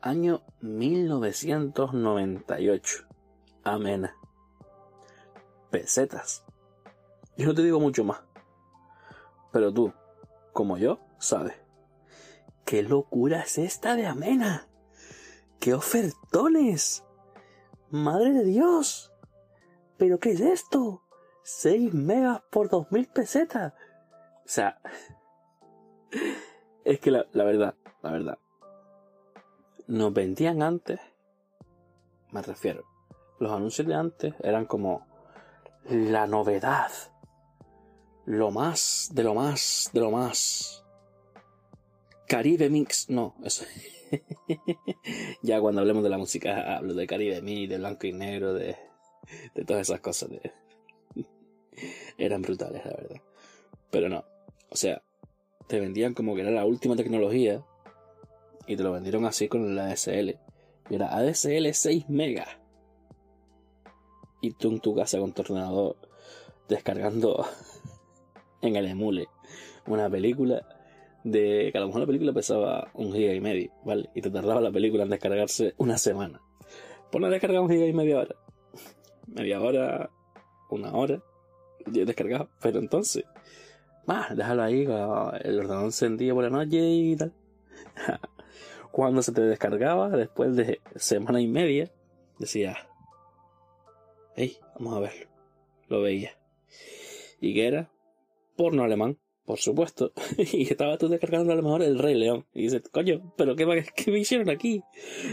Año 0.00 0.42
1998. 0.60 3.04
Amena. 3.64 4.16
Pesetas. 5.70 6.44
Yo 7.36 7.46
no 7.46 7.54
te 7.54 7.62
digo 7.62 7.78
mucho 7.80 8.04
más. 8.04 8.20
Pero 9.52 9.72
tú, 9.72 9.92
como 10.52 10.76
yo, 10.78 11.00
sabes. 11.18 11.61
¿Qué 12.64 12.82
locura 12.82 13.42
es 13.42 13.58
esta 13.58 13.96
de 13.96 14.06
Amena? 14.06 14.68
¡Qué 15.60 15.74
ofertones! 15.74 17.04
¡Madre 17.90 18.32
de 18.32 18.44
Dios! 18.44 19.12
¿Pero 19.96 20.18
qué 20.18 20.32
es 20.32 20.40
esto? 20.40 21.02
6 21.42 21.92
megas 21.92 22.42
por 22.50 22.68
2000 22.68 23.06
pesetas. 23.08 23.74
O 24.44 24.48
sea, 24.48 24.80
es 26.84 27.00
que 27.00 27.10
la, 27.10 27.26
la, 27.32 27.44
verdad, 27.44 27.74
la 28.02 28.10
verdad, 28.10 28.38
nos 29.86 30.12
vendían 30.12 30.62
antes, 30.62 31.00
me 32.30 32.42
refiero, 32.42 32.84
los 33.38 33.52
anuncios 33.52 33.86
de 33.86 33.94
antes 33.94 34.34
eran 34.42 34.66
como 34.66 35.06
la 35.84 36.26
novedad, 36.26 36.90
lo 38.24 38.50
más, 38.50 39.10
de 39.12 39.24
lo 39.24 39.34
más, 39.34 39.90
de 39.92 40.00
lo 40.00 40.10
más. 40.10 40.81
Caribe 42.32 42.70
Mix, 42.70 43.10
no, 43.10 43.34
eso. 43.44 43.66
ya 45.42 45.60
cuando 45.60 45.82
hablemos 45.82 46.02
de 46.02 46.08
la 46.08 46.16
música 46.16 46.78
hablo 46.78 46.94
de 46.94 47.06
Caribe 47.06 47.42
Mix, 47.42 47.68
de 47.68 47.76
blanco 47.76 48.06
y 48.06 48.14
negro, 48.14 48.54
de, 48.54 48.74
todas 49.66 49.82
esas 49.82 50.00
cosas. 50.00 50.30
De... 50.30 50.50
Eran 52.16 52.40
brutales, 52.40 52.86
la 52.86 52.92
verdad. 52.92 53.20
Pero 53.90 54.08
no, 54.08 54.24
o 54.70 54.76
sea, 54.76 55.02
te 55.66 55.78
vendían 55.78 56.14
como 56.14 56.34
que 56.34 56.40
era 56.40 56.50
la 56.50 56.64
última 56.64 56.96
tecnología 56.96 57.62
y 58.66 58.76
te 58.76 58.82
lo 58.82 58.92
vendieron 58.92 59.26
así 59.26 59.48
con 59.48 59.76
la 59.76 59.90
ADSL. 59.90 60.38
Y 60.88 60.94
era 60.94 61.14
ADSL 61.14 61.70
6 61.70 62.08
megas. 62.08 62.48
Y 64.40 64.52
tú 64.52 64.70
en 64.70 64.80
tu 64.80 64.94
casa 64.94 65.18
con 65.18 65.34
tu 65.34 65.42
ordenador 65.42 65.98
descargando 66.66 67.44
en 68.62 68.76
el 68.76 68.86
emule 68.86 69.28
una 69.86 70.08
película 70.08 70.66
de 71.24 71.70
que 71.70 71.78
a 71.78 71.80
lo 71.80 71.86
mejor 71.88 72.00
la 72.00 72.06
película 72.06 72.32
pesaba 72.32 72.90
un 72.94 73.12
giga 73.12 73.32
y 73.34 73.40
medio, 73.40 73.72
¿vale? 73.84 74.10
Y 74.14 74.20
te 74.20 74.30
tardaba 74.30 74.60
la 74.60 74.72
película 74.72 75.04
en 75.04 75.10
descargarse 75.10 75.74
una 75.76 75.98
semana. 75.98 76.40
Por 77.10 77.20
la 77.20 77.28
descarga 77.28 77.60
un 77.60 77.70
giga 77.70 77.86
y 77.86 77.92
media 77.92 78.18
hora. 78.18 78.36
Media 79.26 79.60
hora, 79.60 80.10
una 80.70 80.92
hora, 80.92 81.22
yo 81.86 82.04
descargaba. 82.04 82.48
Pero 82.60 82.78
entonces, 82.78 83.24
más, 84.06 84.36
déjalo 84.36 84.62
ahí, 84.62 84.82
el 84.82 85.58
ordenador 85.58 85.84
encendido 85.84 86.34
por 86.34 86.44
la 86.44 86.50
noche 86.50 86.78
y 86.78 87.16
tal. 87.16 87.32
Cuando 88.90 89.22
se 89.22 89.32
te 89.32 89.40
descargaba, 89.42 90.10
después 90.10 90.54
de 90.56 90.80
semana 90.96 91.40
y 91.40 91.46
media, 91.46 91.90
decía, 92.38 92.76
hey, 94.36 94.58
vamos 94.74 94.96
a 94.96 95.00
verlo. 95.00 95.26
Lo 95.88 96.02
veía. 96.02 96.32
¿Y 97.40 97.54
qué 97.54 97.66
era? 97.66 97.90
Porno 98.56 98.84
alemán, 98.84 99.18
por 99.44 99.58
supuesto. 99.58 100.12
y 100.38 100.62
estaba 100.62 100.98
tú 100.98 101.08
descargando 101.08 101.52
a 101.52 101.56
lo 101.56 101.62
mejor 101.62 101.82
el 101.82 101.98
Rey 101.98 102.14
León. 102.14 102.46
Y 102.54 102.62
dices, 102.62 102.82
coño, 102.90 103.32
pero 103.36 103.56
qué, 103.56 103.66
qué 103.96 104.10
me 104.10 104.20
hicieron 104.20 104.50
aquí? 104.50 104.82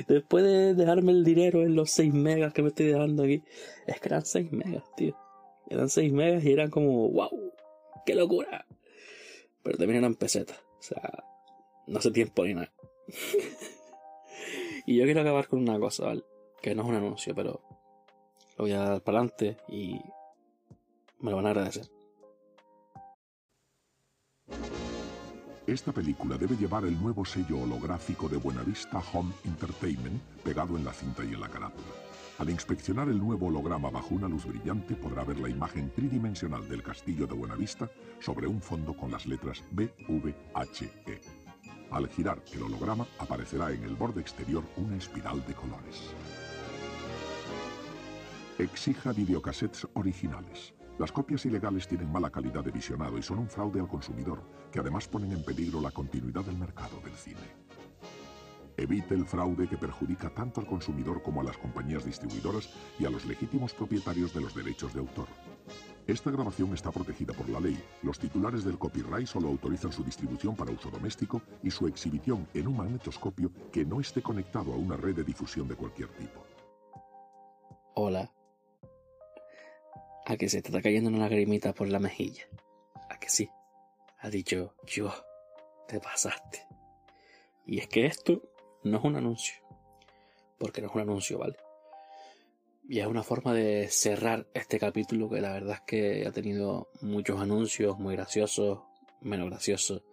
Después 0.07 0.43
de 0.43 0.73
dejarme 0.73 1.11
el 1.11 1.23
dinero 1.23 1.63
en 1.63 1.75
los 1.75 1.91
6 1.91 2.13
megas 2.13 2.53
que 2.53 2.61
me 2.61 2.69
estoy 2.69 2.87
dejando 2.87 3.23
aquí. 3.23 3.43
Es 3.87 3.99
que 3.99 4.07
eran 4.07 4.25
6 4.25 4.51
megas, 4.51 4.83
tío. 4.95 5.15
Eran 5.69 5.89
6 5.89 6.11
megas 6.11 6.43
y 6.43 6.51
eran 6.51 6.69
como, 6.69 7.09
wow, 7.09 7.53
qué 8.05 8.15
locura. 8.15 8.65
Pero 9.63 9.77
también 9.77 9.99
eran 9.99 10.15
pesetas. 10.15 10.57
O 10.79 10.81
sea, 10.81 11.23
no 11.87 11.99
hace 11.99 12.11
tiempo 12.11 12.45
ni 12.45 12.53
nada. 12.55 12.71
y 14.85 14.97
yo 14.97 15.05
quiero 15.05 15.21
acabar 15.21 15.47
con 15.47 15.59
una 15.59 15.79
cosa, 15.79 16.05
¿vale? 16.05 16.23
Que 16.61 16.73
no 16.75 16.83
es 16.83 16.89
un 16.89 16.95
anuncio, 16.95 17.35
pero 17.35 17.61
lo 18.57 18.65
voy 18.65 18.71
a 18.71 18.79
dar 18.79 19.01
para 19.01 19.19
adelante 19.19 19.57
y 19.67 19.99
me 21.19 21.31
lo 21.31 21.37
van 21.37 21.47
a 21.47 21.49
agradecer. 21.51 21.98
Esta 25.69 25.91
película 25.91 26.35
debe 26.35 26.57
llevar 26.57 26.83
el 26.85 26.99
nuevo 26.99 27.23
sello 27.23 27.59
holográfico 27.59 28.27
de 28.27 28.37
Buenavista 28.37 29.03
Home 29.13 29.31
Entertainment 29.45 30.19
pegado 30.43 30.75
en 30.75 30.83
la 30.83 30.91
cinta 30.91 31.23
y 31.23 31.35
en 31.35 31.39
la 31.39 31.47
carátula. 31.47 31.85
Al 32.39 32.49
inspeccionar 32.49 33.07
el 33.07 33.19
nuevo 33.19 33.45
holograma 33.45 33.91
bajo 33.91 34.15
una 34.15 34.27
luz 34.27 34.47
brillante 34.47 34.95
podrá 34.95 35.23
ver 35.23 35.37
la 35.37 35.47
imagen 35.47 35.91
tridimensional 35.91 36.67
del 36.67 36.81
castillo 36.81 37.27
de 37.27 37.35
Buenavista 37.35 37.87
sobre 38.19 38.47
un 38.47 38.63
fondo 38.63 38.97
con 38.97 39.11
las 39.11 39.27
letras 39.27 39.63
B, 39.69 39.93
V, 40.07 40.33
H, 40.55 40.91
E. 41.05 41.21
Al 41.91 42.09
girar 42.09 42.41
el 42.51 42.63
holograma 42.63 43.05
aparecerá 43.19 43.71
en 43.71 43.83
el 43.83 43.93
borde 43.93 44.21
exterior 44.21 44.63
una 44.75 44.97
espiral 44.97 45.45
de 45.45 45.53
colores. 45.53 46.01
Exija 48.57 49.13
videocassettes 49.13 49.87
originales. 49.93 50.73
Las 50.99 51.13
copias 51.13 51.45
ilegales 51.45 51.87
tienen 51.87 52.11
mala 52.11 52.29
calidad 52.29 52.61
de 52.61 52.71
visionado 52.71 53.17
y 53.17 53.23
son 53.23 53.39
un 53.39 53.47
fraude 53.47 53.79
al 53.79 53.87
consumidor, 53.87 54.41
que 54.69 54.81
además 54.81 55.07
ponen 55.07 55.31
en 55.31 55.45
peligro 55.45 55.79
la 55.79 55.91
continuidad 55.91 56.43
del 56.43 56.57
mercado 56.57 56.99
del 57.01 57.13
cine. 57.13 57.39
Evite 58.75 59.15
el 59.15 59.25
fraude 59.25 59.69
que 59.69 59.77
perjudica 59.77 60.29
tanto 60.29 60.59
al 60.59 60.67
consumidor 60.67 61.23
como 61.23 61.39
a 61.39 61.45
las 61.45 61.57
compañías 61.57 62.03
distribuidoras 62.03 62.69
y 62.99 63.05
a 63.05 63.09
los 63.09 63.23
legítimos 63.23 63.73
propietarios 63.73 64.33
de 64.33 64.41
los 64.41 64.53
derechos 64.53 64.93
de 64.93 64.99
autor. 64.99 65.27
Esta 66.05 66.31
grabación 66.31 66.73
está 66.73 66.91
protegida 66.91 67.33
por 67.33 67.47
la 67.47 67.61
ley. 67.61 67.81
Los 68.03 68.19
titulares 68.19 68.65
del 68.65 68.77
copyright 68.77 69.27
solo 69.27 69.47
autorizan 69.47 69.93
su 69.93 70.03
distribución 70.03 70.53
para 70.53 70.73
uso 70.73 70.89
doméstico 70.89 71.41
y 71.63 71.71
su 71.71 71.87
exhibición 71.87 72.45
en 72.53 72.67
un 72.67 72.75
magnetoscopio 72.75 73.53
que 73.71 73.85
no 73.85 74.01
esté 74.01 74.21
conectado 74.21 74.73
a 74.73 74.75
una 74.75 74.97
red 74.97 75.15
de 75.15 75.23
difusión 75.23 75.65
de 75.65 75.75
cualquier 75.75 76.09
tipo. 76.09 76.43
Hola. 77.95 78.29
A 80.29 80.37
que 80.37 80.47
se 80.47 80.61
te 80.61 80.67
está 80.67 80.83
cayendo 80.83 81.09
una 81.09 81.17
lagrimita 81.17 81.73
por 81.73 81.87
la 81.87 81.97
mejilla. 81.97 82.43
A 83.09 83.19
que 83.19 83.29
sí. 83.29 83.49
Ha 84.19 84.29
dicho 84.29 84.75
yo. 84.85 85.11
Te 85.87 85.99
pasaste. 85.99 86.67
Y 87.65 87.79
es 87.79 87.87
que 87.87 88.05
esto 88.05 88.43
no 88.83 88.99
es 88.99 89.03
un 89.03 89.15
anuncio. 89.15 89.55
Porque 90.59 90.81
no 90.81 90.89
es 90.89 90.93
un 90.93 91.01
anuncio, 91.01 91.39
¿vale? 91.39 91.57
Y 92.87 92.99
es 92.99 93.07
una 93.07 93.23
forma 93.23 93.55
de 93.55 93.87
cerrar 93.89 94.45
este 94.53 94.77
capítulo 94.77 95.31
que 95.31 95.41
la 95.41 95.51
verdad 95.51 95.77
es 95.77 95.81
que 95.81 96.27
ha 96.27 96.31
tenido 96.31 96.91
muchos 97.01 97.41
anuncios, 97.41 97.97
muy 97.97 98.15
graciosos, 98.15 98.81
menos 99.21 99.49
graciosos, 99.49 100.03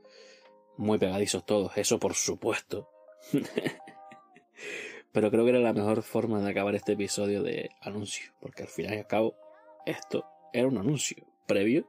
muy 0.79 0.97
pegadizos 0.97 1.45
todos, 1.45 1.77
eso 1.77 1.99
por 1.99 2.15
supuesto. 2.15 2.89
Pero 5.13 5.31
creo 5.31 5.45
que 5.45 5.51
era 5.51 5.61
la 5.61 5.75
mejor 5.75 6.03
forma 6.03 6.41
de 6.41 6.51
acabar 6.51 6.75
este 6.75 6.93
episodio 6.93 7.43
de 7.43 7.69
anuncio, 7.83 8.33
porque 8.41 8.63
al 8.63 8.69
final 8.69 8.95
y 8.95 8.99
al 8.99 9.07
cabo 9.07 9.46
esto 9.87 10.27
era 10.53 10.67
un 10.67 10.79
anuncio 10.79 11.25
previo 11.47 11.89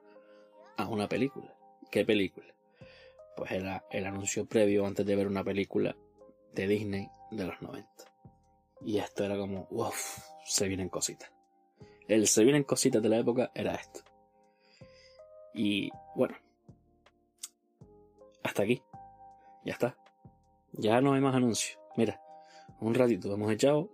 a 0.77 0.87
una 0.87 1.09
película. 1.09 1.53
¿Qué 1.91 2.05
película? 2.05 2.53
Pues 3.35 3.51
era 3.51 3.85
el 3.91 4.05
anuncio 4.05 4.45
previo 4.45 4.85
antes 4.85 5.05
de 5.05 5.15
ver 5.15 5.27
una 5.27 5.43
película 5.43 5.97
de 6.53 6.67
Disney 6.67 7.09
de 7.31 7.45
los 7.45 7.61
90. 7.61 7.89
Y 8.81 8.99
esto 8.99 9.23
era 9.23 9.37
como, 9.37 9.67
uff, 9.71 10.19
se 10.45 10.67
vienen 10.67 10.89
cositas. 10.89 11.31
El 12.07 12.27
se 12.27 12.43
vienen 12.43 12.63
cositas 12.63 13.01
de 13.01 13.09
la 13.09 13.17
época 13.17 13.51
era 13.53 13.75
esto. 13.75 14.01
Y 15.53 15.89
bueno, 16.15 16.37
hasta 18.43 18.63
aquí. 18.63 18.81
Ya 19.65 19.73
está. 19.73 19.97
Ya 20.73 21.01
no 21.01 21.13
hay 21.13 21.21
más 21.21 21.35
anuncios. 21.35 21.79
Mira, 21.95 22.21
un 22.79 22.93
ratito 22.93 23.33
hemos 23.33 23.51
echado. 23.51 23.89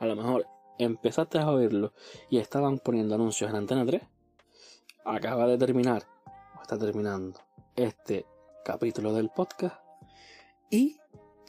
A 0.00 0.06
lo 0.06 0.16
mejor 0.16 0.46
empezaste 0.84 1.38
a 1.38 1.50
oírlo 1.50 1.92
y 2.28 2.38
estaban 2.38 2.78
poniendo 2.78 3.14
anuncios 3.14 3.50
en 3.50 3.56
Antena 3.56 3.84
3. 3.84 4.02
Acaba 5.04 5.46
de 5.46 5.58
terminar, 5.58 6.04
o 6.58 6.62
está 6.62 6.78
terminando, 6.78 7.40
este 7.76 8.26
capítulo 8.64 9.12
del 9.12 9.30
podcast. 9.30 9.76
Y 10.70 10.96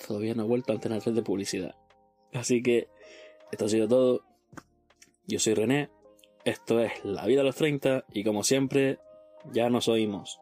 todavía 0.05 0.33
no 0.33 0.43
he 0.43 0.47
vuelto 0.47 0.71
a 0.71 0.75
Antena 0.75 0.99
3 0.99 1.15
de 1.15 1.21
publicidad. 1.21 1.75
Así 2.33 2.61
que 2.61 2.89
esto 3.51 3.65
ha 3.65 3.69
sido 3.69 3.87
todo. 3.87 4.21
Yo 5.27 5.39
soy 5.39 5.53
René. 5.53 5.89
Esto 6.43 6.79
es 6.79 7.05
La 7.05 7.25
vida 7.27 7.41
a 7.41 7.43
los 7.43 7.55
30 7.55 8.05
y 8.11 8.23
como 8.23 8.43
siempre, 8.43 8.99
ya 9.51 9.69
nos 9.69 9.87
oímos. 9.87 10.40